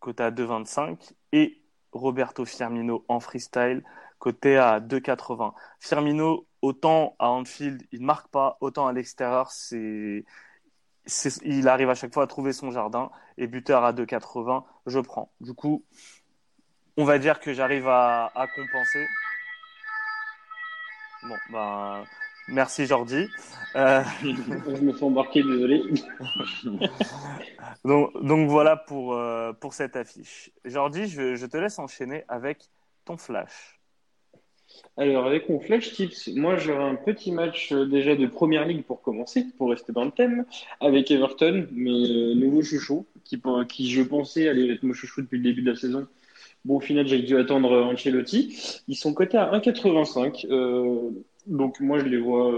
[0.00, 1.12] coté à 2,25.
[1.32, 1.60] Et
[1.92, 3.84] Roberto Firmino en freestyle,
[4.18, 5.52] coté à 2,80.
[5.78, 10.24] Firmino, autant à Anfield, il ne marque pas, autant à l'extérieur, il
[11.68, 13.10] arrive à chaque fois à trouver son jardin.
[13.36, 15.30] Et buteur à 2,80, je prends.
[15.42, 15.84] Du coup,
[16.96, 19.06] on va dire que j'arrive à, à, compenser.
[21.24, 22.06] Bon, ben,
[22.48, 23.28] merci Jordi.
[23.76, 24.02] Euh...
[24.22, 25.82] je me fais embarquer, désolé.
[27.84, 30.50] donc, donc, voilà pour, euh, pour cette affiche.
[30.64, 32.68] Jordi, je, je te laisse enchaîner avec
[33.04, 33.78] ton flash.
[34.96, 38.84] Alors, avec mon flash tips, moi j'aurai un petit match euh, déjà de première ligue
[38.84, 40.44] pour commencer, pour rester dans le thème,
[40.80, 45.44] avec Everton, mes nouveaux chouchous, qui, qui je pensais aller être mon chouchou depuis le
[45.44, 46.06] début de la saison.
[46.64, 48.82] Bon, au final, j'ai dû attendre Ancelotti.
[48.88, 50.46] Ils sont cotés à 1,85.
[50.50, 51.10] Euh,
[51.48, 52.52] donc, moi, je les vois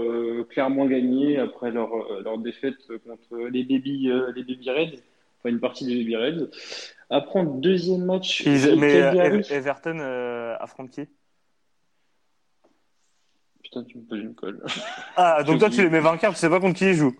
[0.49, 1.89] clairement gagner après leur,
[2.21, 4.99] leur défaite contre les Baby, les baby Reds,
[5.39, 6.49] enfin une partie des Baby Reds.
[7.09, 8.45] Après, deuxième match.
[8.45, 9.99] mais Everton
[10.59, 11.07] affronte qui?
[13.63, 14.61] Putain, tu me poses une colle.
[15.15, 17.15] Ah, donc toi, tu les mets vainqueurs, tu sais pas contre qui ils jouent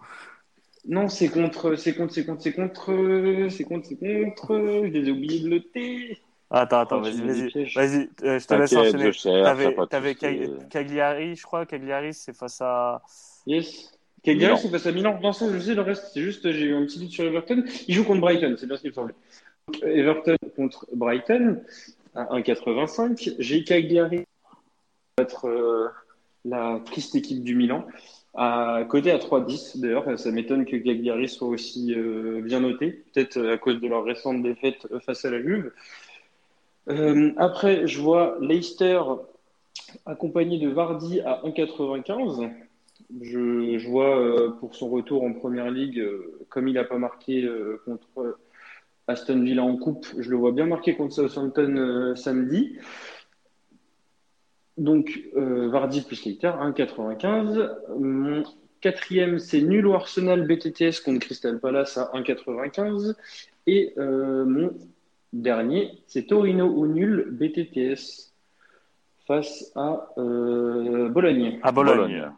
[0.88, 4.82] Non, c'est contre, c'est contre, c'est contre, c'est contre, c'est contre, c'est contre.
[4.84, 6.19] Je les ai oubliés de noter.
[6.54, 9.12] Attends, attends, vas-y, vas-y, vas-y, euh, je te laisse enchaîner.
[9.24, 10.16] T'avais, t'avais
[10.70, 13.02] Cagliari, je crois, Cagliari, c'est face à.
[13.47, 13.89] Yes.
[14.22, 15.18] Cagliari, c'est face à Milan.
[15.24, 17.64] Non, ça, je sais, le reste, c'est juste, j'ai eu un petit doute sur Everton.
[17.88, 19.16] Ils jouent contre Brighton, c'est bien ce qu'il me semblait.
[19.82, 21.62] Everton contre Brighton,
[22.16, 23.36] à 1,85.
[23.39, 24.26] J'ai Cagliari,
[25.20, 25.88] être, euh,
[26.43, 27.88] la triste équipe du Milan.
[28.34, 33.41] À côté à 3-10, d'ailleurs, ça m'étonne que Gagliari soit aussi euh, bien noté, peut-être
[33.41, 35.72] à cause de leur récente défaite face à la Juve.
[36.89, 39.01] Euh, après, je vois Leicester
[40.05, 42.51] accompagné de Vardy à 1,95.
[43.21, 46.03] Je, vois euh, pour son retour en première ligue,
[46.49, 47.47] comme il n'a pas marqué
[47.86, 48.38] contre
[49.07, 52.77] Aston Villa en coupe, je le vois bien marqué contre Southampton samedi.
[54.77, 57.69] Donc, euh, Vardy plus Leicester, 1,95.
[57.99, 58.43] Mon
[58.79, 63.15] quatrième, c'est nul au Arsenal BTTS contre Crystal Palace à 1,95.
[63.67, 64.73] Et euh, mon
[65.34, 68.34] dernier, c'est Torino ou nul BTTS
[69.27, 71.59] face à euh, Bologne.
[71.63, 72.32] À Bologne.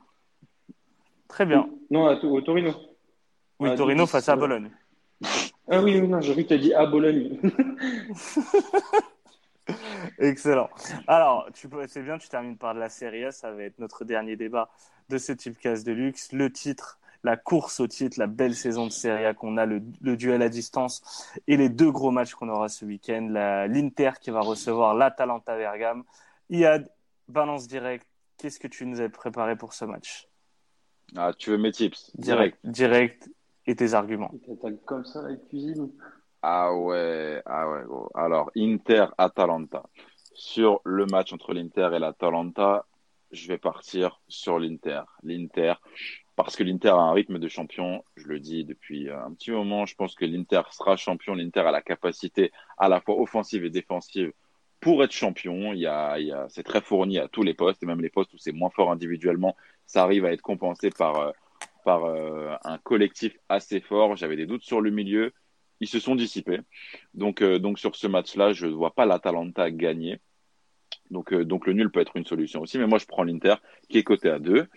[1.27, 1.69] Très bien.
[1.89, 2.71] Non, au Torino.
[3.59, 4.69] Oui, Torino face à Bologne.
[5.69, 7.39] Ah oui, oui non, j'ai vu que tu as dit à Bologne.
[10.19, 10.69] Excellent.
[11.07, 14.03] Alors, tu c'est bien, tu termines par de la série A, ça va être notre
[14.03, 14.69] dernier débat
[15.09, 16.31] de ce type case de luxe.
[16.33, 19.79] Le titre, la course au titre, la belle saison de série A qu'on a, le,
[20.15, 21.01] duel à distance
[21.47, 23.29] et les deux gros matchs qu'on aura ce week-end.
[23.69, 26.03] L'Inter qui va recevoir l'Atalanta Bergame.
[26.49, 26.89] Iad,
[27.27, 28.05] balance direct,
[28.37, 30.27] qu'est-ce que tu nous as préparé pour ce match?
[31.15, 32.11] Ah, Tu veux mes tips?
[32.15, 32.57] Direct.
[32.63, 33.29] Direct
[33.65, 34.31] et tes arguments.
[34.85, 35.89] comme ça la cuisine
[36.45, 38.09] ah ouais, ah ouais, gros.
[38.13, 39.83] Alors, Inter-Atalanta.
[40.33, 42.85] Sur le match entre l'Inter et l'Atalanta,
[43.31, 45.03] je vais partir sur l'Inter.
[45.23, 45.75] L'Inter,
[46.35, 49.85] parce que l'Inter a un rythme de champion, je le dis depuis un petit moment,
[49.85, 51.35] je pense que l'Inter sera champion.
[51.35, 54.31] L'Inter a la capacité à la fois offensive et défensive
[54.79, 55.73] pour être champion.
[55.73, 58.01] Il y a, il y a, c'est très fourni à tous les postes, et même
[58.01, 59.55] les postes où c'est moins fort individuellement,
[59.85, 61.31] ça arrive à être compensé par, euh,
[61.85, 64.15] par euh, un collectif assez fort.
[64.15, 65.33] J'avais des doutes sur le milieu
[65.83, 66.59] ils se sont dissipés.
[67.13, 70.19] Donc, euh, donc sur ce match-là, je ne vois pas l'Atalanta gagner.
[71.11, 72.77] Donc, euh, donc le nul peut être une solution aussi.
[72.77, 73.55] Mais moi, je prends l'Inter
[73.89, 74.67] qui est coté à 2.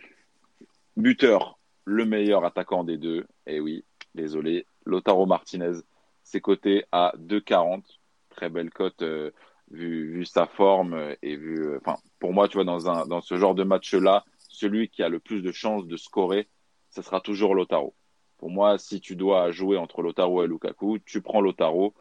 [0.96, 3.26] Buteur, le meilleur attaquant des deux.
[3.46, 3.84] Et eh oui,
[4.14, 5.80] désolé, Lotaro Martinez,
[6.22, 7.82] c'est coté à 2,40.
[8.30, 9.30] Très belle cote euh,
[9.70, 11.76] vu, sa forme et vu.
[11.76, 15.08] Enfin, pour moi, tu vois, dans, un, dans ce genre de match-là, celui qui a
[15.08, 16.48] le plus de chances de scorer,
[16.90, 17.94] ce sera toujours Lotaro.
[18.38, 21.94] Pour moi, si tu dois jouer entre Lotaro et Lukaku, tu prends Lotaro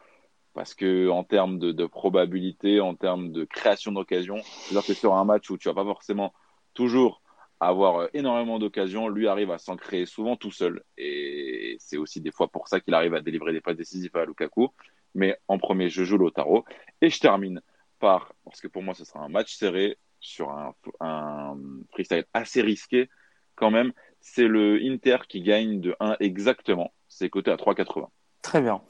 [0.54, 4.36] parce que en termes de, probabilité, en termes de création d'occasion,
[4.70, 6.32] que sur un match où tu vas pas forcément
[6.72, 7.20] toujours
[7.60, 10.82] avoir euh, énormément d'occasions, lui arrive à s'en créer souvent tout seul.
[10.98, 14.24] Et c'est aussi des fois pour ça qu'il arrive à délivrer des passes décisives à
[14.24, 14.68] Lukaku.
[15.14, 16.64] Mais en premier, je joue Lotaro.
[17.00, 17.60] Et je termine
[17.98, 21.56] par, parce que pour moi, ce sera un match serré sur un, un
[21.92, 23.08] freestyle assez risqué
[23.54, 23.92] quand même
[24.26, 26.92] c'est le Inter qui gagne de 1 exactement.
[27.08, 28.08] C'est coté à 3,80.
[28.42, 28.82] Très bien.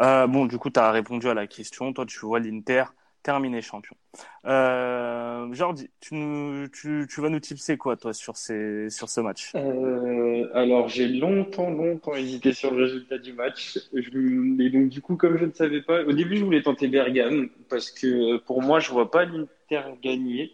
[0.00, 1.92] Euh, bon, du coup, tu as répondu à la question.
[1.94, 2.84] Toi, tu vois l'Inter
[3.22, 3.96] terminer champion.
[4.44, 9.52] Euh, Jordi, tu, vas nous tipser quoi, toi, sur, ce match?
[9.54, 13.78] Euh, Alors, j'ai longtemps, longtemps hésité sur le résultat du match.
[13.94, 17.48] et donc, du coup, comme je ne savais pas, au début, je voulais tenter Bergame,
[17.68, 20.52] parce que pour moi, je vois pas l'Inter gagner.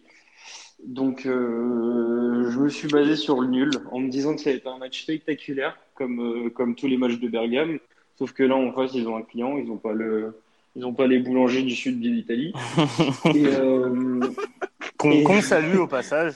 [0.83, 4.53] Donc, euh, je me suis basé sur le nul en me disant que ça a
[4.53, 7.79] été un match spectaculaire, comme, comme tous les matchs de Bergame.
[8.17, 10.33] Sauf que là, en face, ils ont un client, ils n'ont pas le,
[10.75, 12.53] ils ont pas les boulangers du sud de l'Italie.
[13.25, 14.19] euh,
[14.97, 16.33] qu'on salue au passage.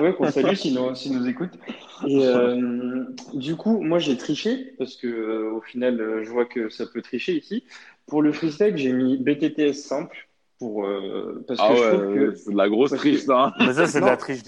[0.00, 1.58] Ouais, qu'on salue s'ils si nous écoutent.
[2.06, 6.86] Et euh, du coup, moi, j'ai triché parce que au final, je vois que ça
[6.86, 7.64] peut tricher ici.
[8.06, 10.28] Pour le freestyle, j'ai mis BTTS simple
[10.62, 13.52] pour euh, parce ah que je trouve que c'est de la grosse triche hein.
[13.58, 14.42] Mais ça c'est de la triche.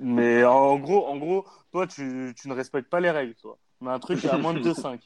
[0.00, 3.56] Mais en gros, en gros, toi tu, tu ne respectes pas les règles, toi.
[3.80, 4.98] Mais un truc à moins de 2-5.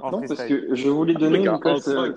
[0.00, 1.88] Non, parce que je voulais donner une cote.
[1.88, 2.14] Euh,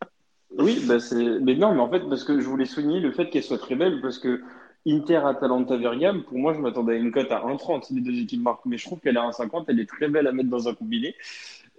[0.58, 0.96] oui, bah.
[1.42, 3.74] Mais non, mais en fait, parce que je voulais souligner le fait qu'elle soit très
[3.74, 4.42] belle, parce que
[4.86, 8.42] Inter Atalanta Vergam, pour moi, je m'attendais à une cote à 1,30 les deux équipes
[8.42, 10.68] marquent, mais je trouve qu'elle est à 1,50, elle est très belle à mettre dans
[10.68, 11.14] un combiné.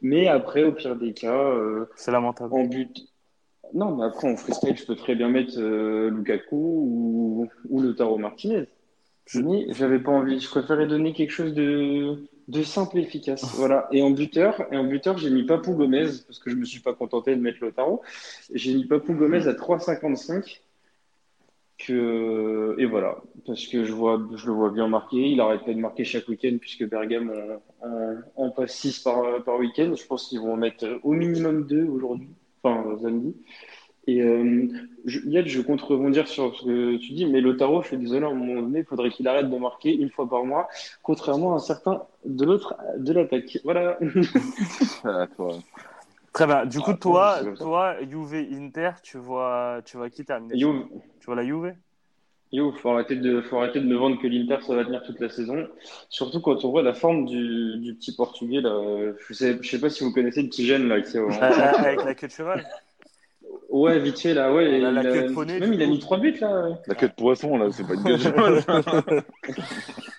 [0.02, 2.54] Mais après, au pire des cas, euh, c'est lamentable.
[2.54, 3.08] En but,
[3.74, 7.96] non, mais après, en freestyle, je peux très bien mettre euh, Lukaku ou, ou le
[7.96, 8.66] Taro Martinez.
[9.26, 10.40] Je n'ai, j'avais pas envie.
[10.40, 12.18] Je préférais donner quelque chose de,
[12.48, 13.44] de simple et efficace.
[13.56, 13.88] voilà.
[13.92, 16.80] Et en buteur, et en buteur, j'ai mis Papou Gomez parce que je me suis
[16.80, 18.02] pas contenté de mettre le Taro.
[18.54, 20.62] J'ai mis Papou Gomez à 3,55.
[21.78, 23.18] Que, et voilà.
[23.46, 25.30] Parce que je vois, je le vois bien marquer.
[25.30, 27.34] Il arrête pas de marquer chaque week-end puisque Bergame
[28.36, 29.94] en, passe 6 par, par week-end.
[29.96, 32.30] Je pense qu'ils vont en mettre au minimum 2 aujourd'hui
[32.66, 33.36] enfin samedi.
[34.08, 34.68] Et euh,
[35.06, 38.26] je, Yad, je compte rebondir sur ce que tu dis, mais Lotaro, je suis désolé,
[38.26, 40.68] à un moment donné, il faudrait qu'il arrête de marquer une fois par mois,
[41.02, 43.60] contrairement à un certain de l'autre de l'attaque.
[43.64, 43.98] Voilà.
[46.34, 46.66] Très bien.
[46.66, 50.60] Du coup, ah, toi, toi, Juve Inter, tu vois, tu vois qui terminer?
[50.60, 50.84] Juve.
[51.20, 51.74] Tu vois la Juve?
[52.52, 55.20] Yo, faut arrêter de, faut arrêter de me vendre que l'Inter ça va tenir toute
[55.20, 55.68] la saison.
[56.10, 59.14] Surtout quand on voit la forme du, du petit Portugais là.
[59.28, 62.06] Je sais, je sais pas si vous connaissez le petit jeune là qui euh, avec
[62.06, 62.66] la queue de cheval.
[63.76, 64.80] Ouais, vite fait là, ouais.
[64.80, 65.60] La, queue de poney.
[65.60, 66.70] Même il a mis trois buts là.
[66.88, 68.64] La queue de poisson là, c'est pas une cheval.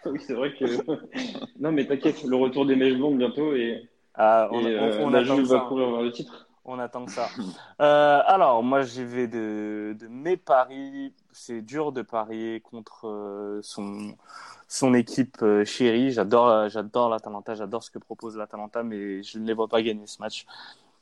[0.05, 0.67] oui, c'est vrai que.
[1.59, 3.89] Non mais t'inquiète, le retour des mèches blondes bientôt et.
[4.15, 6.47] Ah, on, et, on, euh, va courir vers le titre.
[6.67, 7.29] On attend que ça.
[7.81, 11.15] Euh, alors, moi, j'y vais de, de, mes paris.
[11.31, 14.17] C'est dur de parier contre euh, son,
[14.67, 16.11] son équipe euh, chérie.
[16.11, 20.07] J'adore, j'adore l'Atalanta, j'adore ce que propose l'Atalanta, mais je ne les vois pas gagner
[20.07, 20.45] ce match.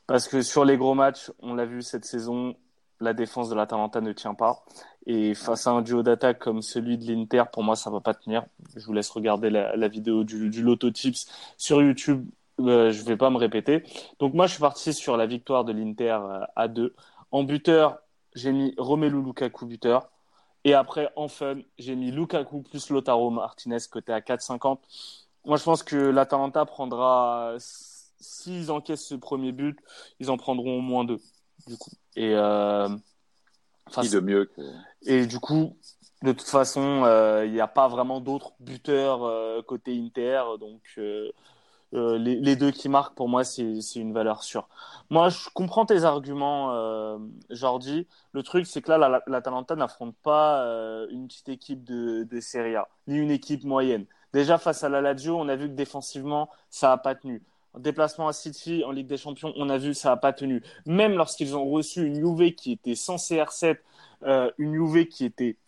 [0.06, 2.56] Parce que sur les gros matchs, on l'a vu cette saison,
[3.00, 4.64] la défense de l'Atalanta ne tient pas.
[5.06, 8.14] Et face à un duo d'attaque comme celui de l'Inter, pour moi, ça va pas
[8.14, 8.44] tenir.
[8.76, 11.26] Je vous laisse regarder la, la vidéo du, du Lotto Tips
[11.56, 12.26] sur YouTube
[12.60, 13.82] euh, je vais pas me répéter.
[14.18, 16.94] Donc moi, je suis parti sur la victoire de l'Inter euh, à 2.
[17.32, 17.98] En buteur,
[18.34, 20.10] j'ai mis Romelu Lukaku buteur.
[20.64, 24.78] Et après, en fun, j'ai mis Lukaku plus Lotaro Martinez côté à 4,50.
[25.44, 27.56] Moi, je pense que l'Atalanta prendra,
[28.24, 29.78] s'ils encaissent ce premier but,
[30.20, 31.20] ils en prendront au moins deux,
[31.66, 31.90] du coup.
[32.16, 32.88] Et, euh,
[33.96, 34.50] de mieux
[35.02, 35.76] Et du coup,
[36.22, 40.80] de toute façon, euh, il n'y a pas vraiment d'autres buteurs côté Inter, donc
[41.94, 44.68] euh, les, deux qui marquent, pour moi, c'est une valeur sûre.
[45.10, 47.18] Moi, je comprends tes arguments, euh,
[47.50, 48.08] Jordi.
[48.32, 52.40] Le truc, c'est que là, la, la, n'affronte pas euh, une petite équipe de, de
[52.40, 54.06] Serie A, ni une équipe moyenne.
[54.32, 57.42] Déjà, face à la Lazio, on a vu que défensivement, ça n'a pas tenu.
[57.74, 60.32] En déplacement à City, en Ligue des Champions, on a vu que ça n'a pas
[60.32, 60.62] tenu.
[60.86, 63.78] Même lorsqu'ils ont reçu une Juve qui était sans CR7,
[64.58, 65.58] une Juve qui était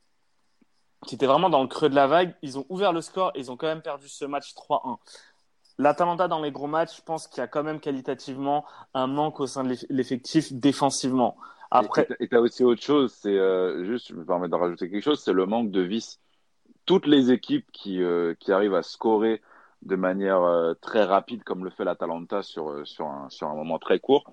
[1.07, 3.41] qui était vraiment dans le creux de la vague, ils ont ouvert le score et
[3.41, 4.97] ils ont quand même perdu ce match 3-1.
[5.79, 9.41] L'Atalanta dans les gros matchs, je pense qu'il y a quand même qualitativement un manque
[9.41, 11.37] au sein de l'effectif défensivement.
[11.71, 12.07] Après...
[12.21, 15.03] Et tu as aussi autre chose, c'est euh, juste, je me permets de rajouter quelque
[15.03, 16.21] chose, c'est le manque de vis.
[16.87, 19.43] Toutes les équipes qui, euh, qui arrivent à scorer
[19.87, 23.79] de manière euh, très rapide, comme le fait l'Atalanta sur, sur, un, sur un moment
[23.79, 24.31] très court,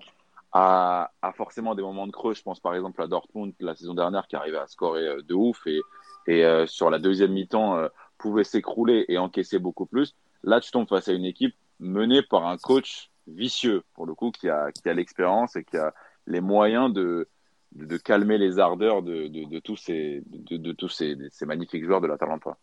[0.52, 2.34] a, a, forcément des moments de creux.
[2.34, 5.66] Je pense par exemple à Dortmund la saison dernière qui arrivait à scorer de ouf
[5.66, 5.80] et,
[6.26, 7.88] et sur la deuxième mi-temps
[8.18, 10.14] pouvait s'écrouler et encaisser beaucoup plus.
[10.42, 14.30] Là, tu tombes face à une équipe menée par un coach vicieux, pour le coup,
[14.30, 15.94] qui a, qui a l'expérience et qui a
[16.26, 17.28] les moyens de,
[17.72, 22.06] de, calmer les ardeurs de, de, tous, ces, de, tous ces, ces, magnifiques joueurs de
[22.06, 22.56] la l'Atalanta.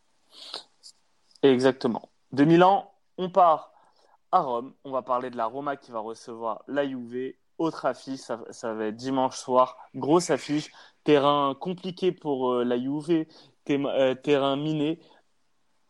[1.43, 2.10] Exactement.
[2.31, 3.71] De Milan, on part
[4.31, 4.73] à Rome.
[4.83, 7.33] On va parler de la Roma qui va recevoir la Juve.
[7.57, 9.77] Autre affiche, ça, va être dimanche soir.
[9.95, 10.71] Grosse affiche.
[11.03, 13.25] Terrain compliqué pour euh, la Juve.
[13.69, 14.99] Euh, terrain miné.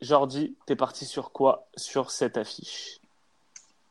[0.02, 3.00] Jordi, t'es parti sur quoi sur cette affiche?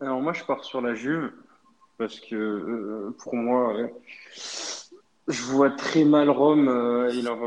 [0.00, 1.32] Alors moi je pars sur la Juve
[1.98, 3.74] parce que euh, pour moi
[5.28, 7.38] je vois très mal Rome euh, et leur,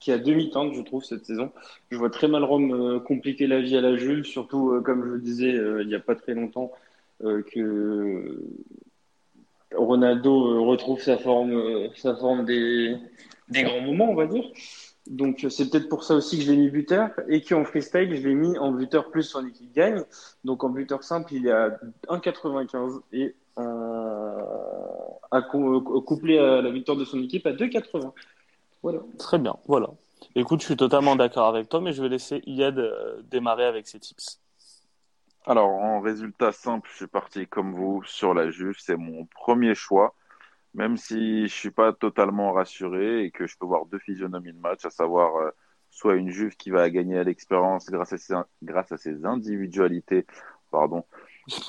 [0.00, 1.50] qui a demi-teinte je trouve cette saison.
[1.90, 5.20] Je vois très mal Rome compliquer la vie à la Juve, surtout comme je le
[5.20, 6.72] disais il n'y a pas très longtemps
[7.20, 8.42] que
[9.74, 12.96] Ronaldo retrouve sa forme, sa forme des,
[13.50, 14.44] grands moments on va dire.
[15.06, 18.26] Donc c'est peut-être pour ça aussi que je l'ai mis buteur et qu'en freestyle je
[18.26, 20.02] l'ai mis en buteur plus son équipe gagne.
[20.44, 21.78] Donc en buteur simple il est à
[22.08, 24.40] 1,95 et euh,
[25.30, 28.12] à couplé à la victoire de son équipe à 2,80.
[28.86, 29.00] Voilà.
[29.18, 29.88] Très bien, voilà.
[30.36, 33.88] Écoute, je suis totalement d'accord avec toi, mais je vais laisser Yad euh, démarrer avec
[33.88, 34.40] ses tips.
[35.44, 39.74] Alors en résultat simple, je suis parti comme vous sur la Juve, c'est mon premier
[39.74, 40.14] choix.
[40.74, 44.60] même si je suis pas totalement rassuré et que je peux voir deux physionomies de
[44.60, 45.50] match, à savoir euh,
[45.90, 50.26] soit une Juve qui va gagner à l'expérience grâce à ses, grâce à ses individualités,
[50.70, 51.04] pardon,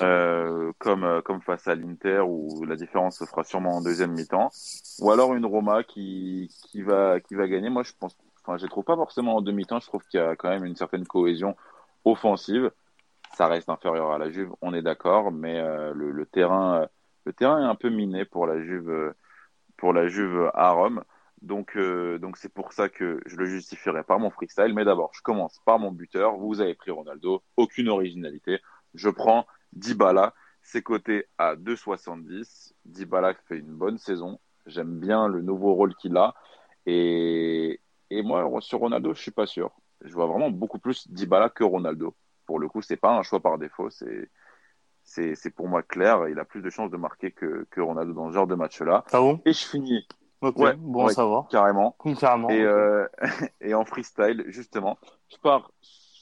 [0.02, 4.12] euh, comme, euh, comme face à l'Inter où la différence se fera sûrement en deuxième
[4.12, 4.50] mi-temps,
[5.00, 7.70] ou alors une Roma qui, qui, va, qui va gagner.
[7.70, 10.36] Moi, je pense, enfin, je trouve pas forcément en demi-temps, je trouve qu'il y a
[10.36, 11.56] quand même une certaine cohésion
[12.04, 12.70] offensive.
[13.36, 16.88] Ça reste inférieur à la Juve, on est d'accord, mais euh, le, le, terrain,
[17.24, 19.14] le terrain est un peu miné pour la Juve,
[19.76, 21.04] pour la Juve à Rome.
[21.42, 24.74] Donc, euh, donc c'est pour ça que je le justifierai par mon freestyle.
[24.74, 26.36] Mais d'abord, je commence par mon buteur.
[26.36, 28.60] Vous avez pris Ronaldo, aucune originalité.
[28.94, 32.72] Je prends Dybala, c'est coté à 2,70.
[32.84, 34.38] Dybala fait une bonne saison.
[34.66, 36.34] J'aime bien le nouveau rôle qu'il a.
[36.86, 39.70] Et, et moi, sur Ronaldo, je suis pas sûr.
[40.02, 42.14] Je vois vraiment beaucoup plus Dybala que Ronaldo.
[42.46, 43.90] Pour le coup, c'est pas un choix par défaut.
[43.90, 44.30] C'est
[45.02, 46.28] c'est pour moi clair.
[46.28, 49.04] Il a plus de chances de marquer que, que Ronaldo dans ce genre de match-là.
[49.12, 49.40] Ah bon?
[49.46, 50.06] Et je finis
[50.40, 51.48] Ok, ouais, bon à savoir.
[51.48, 51.96] Carrément.
[52.20, 52.48] Carrément.
[52.50, 53.06] Et, euh,
[53.60, 54.98] et en freestyle, justement,
[55.30, 55.72] je pars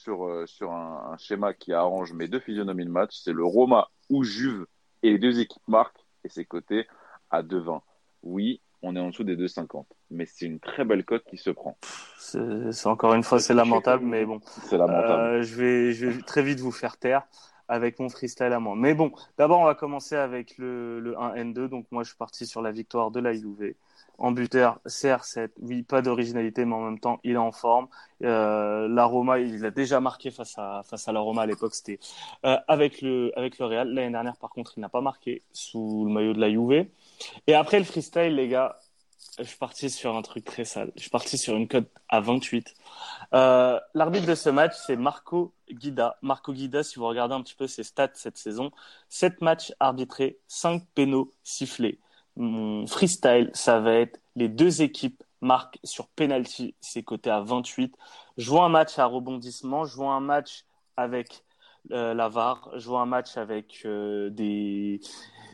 [0.07, 3.19] sur, euh, sur un, un, schéma qui arrange mes deux physionomies de match.
[3.21, 4.65] C'est le Roma ou Juve
[5.03, 6.87] et les deux équipes marquent et c'est coté
[7.29, 7.81] à 2,20.
[8.23, 9.83] Oui, on est en dessous des 2,50.
[10.09, 11.77] Mais c'est une très belle cote qui se prend.
[12.17, 14.39] C'est encore une fois, c'est lamentable, mais bon.
[14.45, 15.21] C'est lamentable.
[15.21, 17.27] Euh, je, vais, je vais très vite vous faire taire
[17.67, 18.75] avec mon freestyle à moi.
[18.77, 21.67] Mais bon, d'abord, on va commencer avec le, le 1N2.
[21.67, 23.73] Donc, moi, je suis parti sur la victoire de la Juve
[24.17, 27.87] en buteur, CR7, oui, pas d'originalité, mais en même temps, il est en forme.
[28.23, 31.99] Euh, la Roma, il a déjà marqué face à face à la à l'époque, c'était
[32.45, 33.89] euh, avec le avec le Real.
[33.93, 36.87] L'année dernière, par contre, il n'a pas marqué sous le maillot de la Juve.
[37.47, 38.79] Et après le freestyle, les gars,
[39.37, 40.91] je suis parti sur un truc très sale.
[40.95, 42.73] Je suis parti sur une cote à 28.
[43.33, 46.17] Euh, L'arbitre de ce match, c'est Marco Guida.
[46.21, 48.71] Marco Guida, si vous regardez un petit peu ses stats cette saison,
[49.09, 51.99] 7 matchs arbitrés, 5 pénaux sifflés
[52.37, 57.95] mon freestyle, ça va être les deux équipes marquent sur penalty, c'est coté à 28.
[58.37, 60.65] Je vois un match à rebondissement, je vois un match
[60.95, 61.43] avec
[61.91, 64.99] euh, la VAR, je vois un match avec euh, des,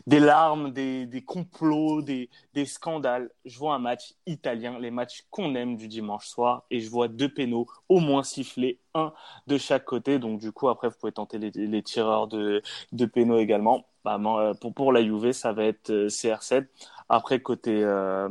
[0.06, 2.28] larmes, des, complots, des,
[2.66, 3.30] scandales.
[3.44, 7.08] Je vois un match italien, les matchs qu'on aime du dimanche soir, et je vois
[7.08, 9.12] deux pénaux au moins sifflés, un
[9.46, 10.18] de chaque côté.
[10.18, 12.62] Donc du coup, après, vous pouvez tenter les, les tireurs de,
[12.92, 13.86] de pénaux également.
[14.04, 16.66] Bah, euh, pour, pour la Juve, ça va être euh, CR7.
[17.08, 18.28] Après, côté, euh,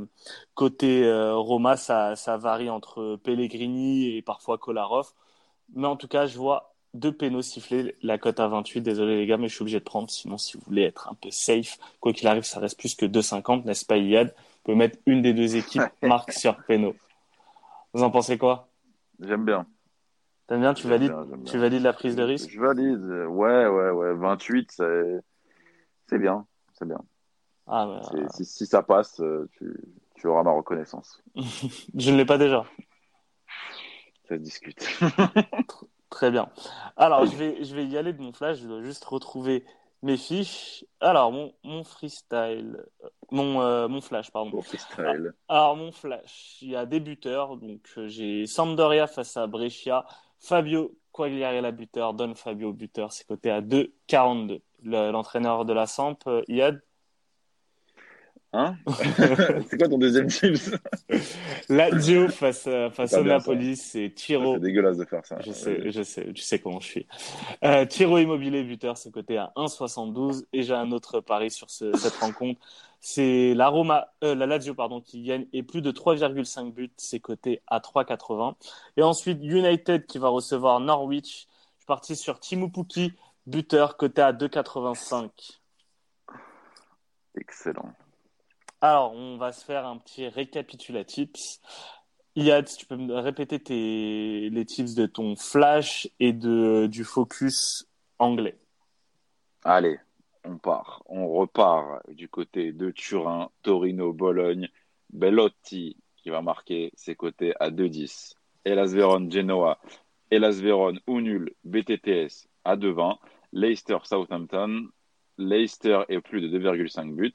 [0.54, 5.12] côté euh, Roma, ça, ça varie entre Pellegrini et parfois Kolarov.
[5.76, 8.82] Mais en tout cas, je vois deux pénaux sifflés, la cote à 28.
[8.82, 10.10] Désolé les gars, mais je suis obligé de prendre.
[10.12, 13.08] Sinon, si vous voulez être un peu safe, quoi qu'il arrive, ça reste plus que
[13.08, 16.96] 2,50, n'est-ce pas, Iyad Vous pouvez mettre une des deux équipes marque sur pénaux.
[17.94, 18.68] Vous en pensez quoi?
[19.20, 19.66] J'aime bien.
[20.48, 20.74] T'aimes bien?
[20.76, 21.16] Tu valides?
[21.46, 22.50] Tu valides la prise de risque?
[22.52, 23.04] Je valide.
[23.30, 24.14] Ouais, ouais, ouais.
[24.14, 25.24] 28, c'est
[26.20, 26.46] bien.
[26.74, 27.00] C'est bien.
[27.68, 29.74] Ah, euh, si, si, ça passe, euh, tu,
[30.16, 31.22] tu auras ma reconnaissance.
[31.36, 32.66] je ne l'ai pas déjà.
[34.28, 34.86] Ça se discute.
[36.10, 36.50] Très bien.
[36.98, 38.60] Alors, je vais, je vais y aller de mon flash.
[38.60, 39.66] Je dois juste retrouver
[40.02, 40.86] mes fiches.
[41.00, 44.52] Alors, mon, mon freestyle, euh, mon, mon flash, pardon.
[44.52, 45.34] Mon freestyle.
[45.48, 47.58] Ah, alors, mon flash, il y a des buteurs.
[47.58, 50.06] Donc, j'ai Sampdoria face à Brescia.
[50.40, 53.14] Fabio Quagliarella buteur, Don Fabio buteur.
[53.14, 54.62] C'est coté à 2,42.
[54.84, 56.18] L'entraîneur de la Samp,
[56.50, 56.82] Yad,
[58.56, 58.76] Hein
[59.68, 60.72] c'est quoi ton deuxième tips
[61.70, 64.54] Lazio face, face au Napoli, c'est Tiro.
[64.54, 65.38] C'est dégueulasse de faire ça.
[65.44, 67.08] Je sais, je sais, tu sais comment je suis.
[67.64, 70.46] Euh, Tiro Immobilier buteur, c'est coté à 1,72.
[70.54, 72.62] Et j'ai un autre pari sur ce, cette rencontre.
[73.00, 77.20] C'est la Roma, euh, la Lazio, pardon, qui gagne et plus de 3,5 buts, c'est
[77.20, 78.54] coté à 3,80.
[78.98, 81.48] Et ensuite, United qui va recevoir Norwich.
[81.78, 83.14] Je suis parti sur Timu Puki,
[83.48, 85.60] buteur, coté à 2,85.
[87.36, 87.94] Excellent.
[88.86, 91.30] Alors, on va se faire un petit récapitulatif.
[92.36, 97.88] Yad, si tu peux me répéter les tips de ton flash et de, du focus
[98.20, 98.58] anglais.
[99.64, 99.98] Allez,
[100.44, 101.02] on part.
[101.06, 104.68] On repart du côté de Turin, Torino, Bologne,
[105.14, 108.34] Bellotti qui va marquer ses côtés à 2-10.
[108.66, 109.80] Elas Véron, Genoa,
[110.30, 113.18] Elas Véron ou nul, BTTS à 2-20.
[113.54, 114.90] Leicester, Southampton,
[115.38, 117.32] Leicester est plus de 2,5 buts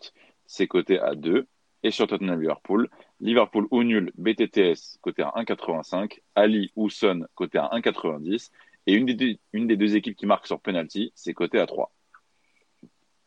[0.48, 1.46] c'est coté à 2.
[1.84, 2.90] Et sur Tottenham Liverpool,
[3.20, 8.50] Liverpool ou nul, BTTS coté à 1,85, Ali ou Son coté à 1,90
[8.88, 11.66] et une des, deux, une des deux équipes qui marque sur penalty, c'est coté à
[11.66, 11.92] 3.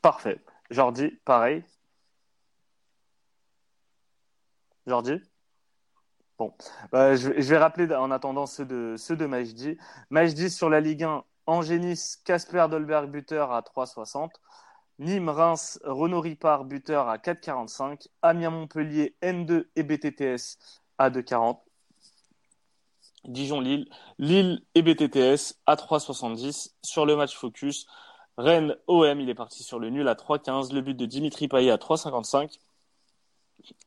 [0.02, 0.42] Parfait.
[0.70, 1.64] Jordi, pareil.
[4.86, 5.22] Jordi?
[6.38, 6.54] Bon,
[6.92, 9.78] bah, je, vais rappeler en attendant ceux de, ceux de Majdi.
[10.10, 14.32] Majdi sur la Ligue 1, Angénis, Casper Dolberg buteur à 3,60.
[15.02, 18.08] Nîmes, Reims, Renault Ripard, buteur à 4,45.
[18.22, 20.60] Amiens, Montpellier, N2 et BTTS
[21.00, 21.58] à 2,40.
[23.26, 23.90] Dijon, Lille,
[24.20, 26.74] Lille et BTTS à 3,70.
[26.84, 27.88] Sur le match focus,
[28.38, 30.72] Rennes, OM, il est parti sur le nul à 3,15.
[30.72, 32.60] Le but de Dimitri Payet à 3,55.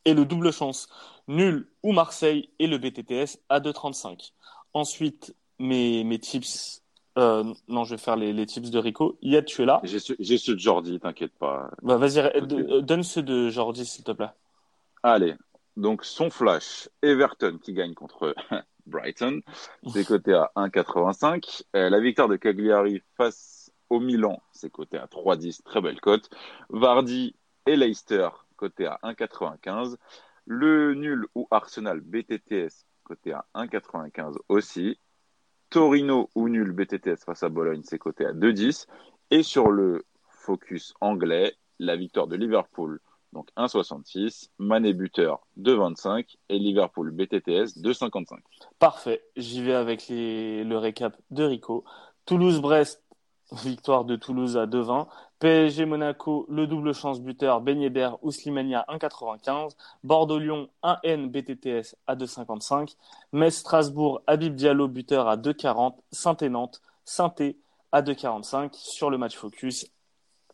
[0.05, 0.89] Et le double chance,
[1.29, 4.33] nul ou Marseille et le BTTS à 2,35.
[4.73, 6.84] Ensuite, mes tips
[7.17, 9.17] euh, non, je vais faire les, les, tips de Rico.
[9.23, 9.99] Yad, tu es là J'ai
[10.39, 11.71] ceux de Jordi, t'inquiète pas.
[11.83, 14.31] Bah, Vas-y, euh, donne ceux de Jordi, s'il te plaît.
[15.03, 15.35] Allez,
[15.77, 18.35] donc son flash, Everton qui gagne contre
[18.87, 19.41] Brighton,
[19.93, 21.63] c'est coté à 1,85.
[21.77, 26.31] Euh, la victoire de Cagliari face au Milan, c'est coté à 3,10, très belle cote.
[26.71, 27.37] Vardy
[27.67, 29.97] et Leicester, coté à 1,95.
[30.47, 34.99] Le nul ou Arsenal BTTS, coté à 1,95 aussi.
[35.75, 38.87] Torino ou nul BTTS face à Bologne, c'est coté à 2,10.
[39.33, 43.01] Et sur le focus anglais, la victoire de Liverpool,
[43.33, 44.51] donc 1,66.
[44.61, 46.37] Mané buteur 2,25.
[46.49, 48.39] Et Liverpool BTTS 2,55.
[48.79, 49.25] Parfait.
[49.37, 51.85] J'y vais avec le récap de Rico.
[52.27, 53.03] Toulouse-Brest,
[53.53, 55.07] victoire de Toulouse à 2,20.
[55.39, 59.73] PSG Monaco, le double chance buteur, Ben Yedder ou Slimania 1,95.
[60.03, 62.97] Bordeaux-Lyon, 1N BTTS à 2,55.
[63.33, 65.95] Metz-Strasbourg, Habib Diallo buteur à 2,40.
[66.11, 67.35] Saint-Nantes, saint
[67.93, 68.75] à 2,45.
[68.75, 69.87] Sur le match focus,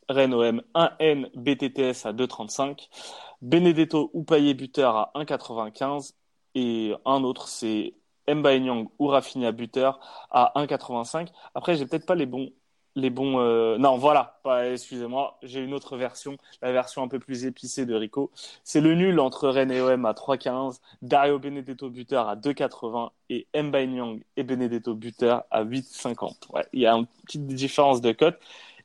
[0.09, 2.88] Rennes-OM, 1N BTTS à 2,35.
[3.43, 6.14] Benedetto ou Payet buteur à 1,95.
[6.57, 7.95] Et un autre, c'est
[8.28, 11.28] Mba Nyang ou Rafinha buteur à 1,85.
[11.55, 12.51] Après, j'ai peut-être pas les bons
[12.97, 13.38] les bons.
[13.41, 14.41] Euh, non, voilà,
[14.72, 18.30] excusez-moi, j'ai une autre version, la version un peu plus épicée de Rico.
[18.64, 23.47] C'est le nul entre Rennes et OM à 3,15, Dario Benedetto buteur à 2,80 et
[23.55, 26.53] Mbaye Nyang et Benedetto buteur à 8,50.
[26.53, 28.38] Ouais, il y a une petite différence de cote.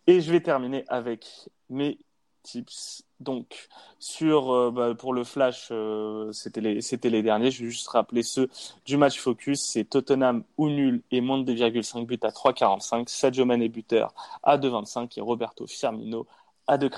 [0.07, 1.97] Et je vais terminer avec mes
[2.43, 3.04] tips.
[3.19, 7.49] Donc, sur, euh, bah, pour le flash, euh, c'était les, derniers.
[7.49, 8.49] Je vais juste rappeler ceux
[8.85, 9.61] du match focus.
[9.61, 13.07] C'est Tottenham ou nul et moins de 2,5 buts à 3,45.
[13.07, 14.13] Sadio Mané buteur
[14.43, 16.27] à 2,25 et Roberto Firmino
[16.67, 16.89] à 2,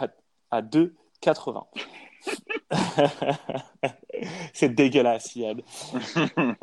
[0.49, 1.63] à 2,80.
[4.53, 5.61] c'est dégueulasse, Yad.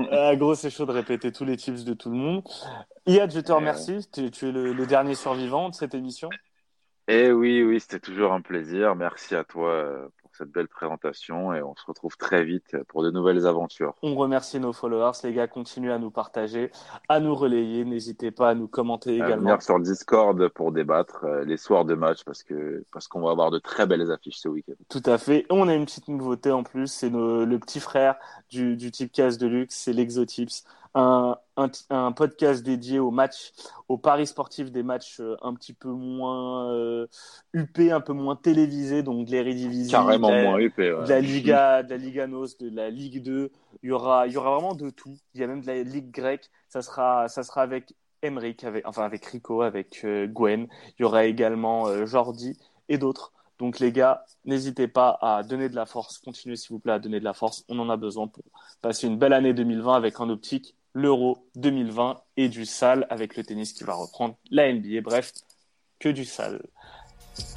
[0.01, 2.43] euh, gros, c'est chaud de répéter tous les tips de tout le monde.
[3.07, 4.01] Yad, je te remercie.
[4.13, 6.29] Tu, es le dernier survivant de cette émission.
[7.07, 8.95] Eh oui, oui, c'était toujours un plaisir.
[8.97, 13.03] Merci à toi euh, pour cette belle présentation et on se retrouve très vite pour
[13.03, 13.95] de nouvelles aventures.
[14.03, 15.13] On remercie nos followers.
[15.23, 16.71] Les gars, continuez à nous partager,
[17.11, 17.85] à nous relayer.
[17.85, 19.37] N'hésitez pas à nous commenter également.
[19.37, 23.21] venir sur le Discord pour débattre euh, les soirs de match parce que parce qu'on
[23.21, 24.73] va avoir de très belles affiches ce week-end.
[24.89, 25.45] Tout à fait.
[25.51, 26.87] On a une petite nouveauté en plus.
[26.87, 28.17] C'est le petit frère
[28.49, 30.65] du, du Tipcast de luxe, c'est l'Exotips
[30.95, 33.53] un, un, un, podcast dédié au match,
[33.89, 37.07] au paris sportif des matchs euh, un petit peu moins euh,
[37.53, 41.91] UP, un peu moins télévisés, donc de l'Eredivisie, carrément moins UP, de la Liga, de
[41.91, 43.51] la Liga NOS, de la Ligue 2.
[43.83, 45.17] Il y aura, il y aura vraiment de tout.
[45.35, 46.49] Il y a même de la Ligue grecque.
[46.69, 50.69] Ça sera, ça sera avec Emric, avec, enfin avec Rico, avec euh, Gwen.
[50.99, 53.33] Il y aura également euh, Jordi et d'autres.
[53.59, 56.19] Donc les gars, n'hésitez pas à donner de la force.
[56.19, 57.65] Continuez s'il vous plaît à donner de la force.
[57.69, 58.45] On en a besoin pour
[58.83, 63.43] passer une belle année 2020 avec un optique l'Euro 2020 et du sale avec le
[63.43, 65.01] tennis qui va reprendre la NBA.
[65.03, 65.33] Bref,
[65.99, 66.63] que du sale.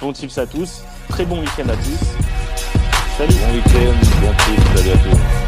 [0.00, 2.00] Bon tips à tous, très bon week-end à tous.
[3.16, 3.34] Salut.
[3.34, 5.47] Bon week-end, bon tips, salut à tous.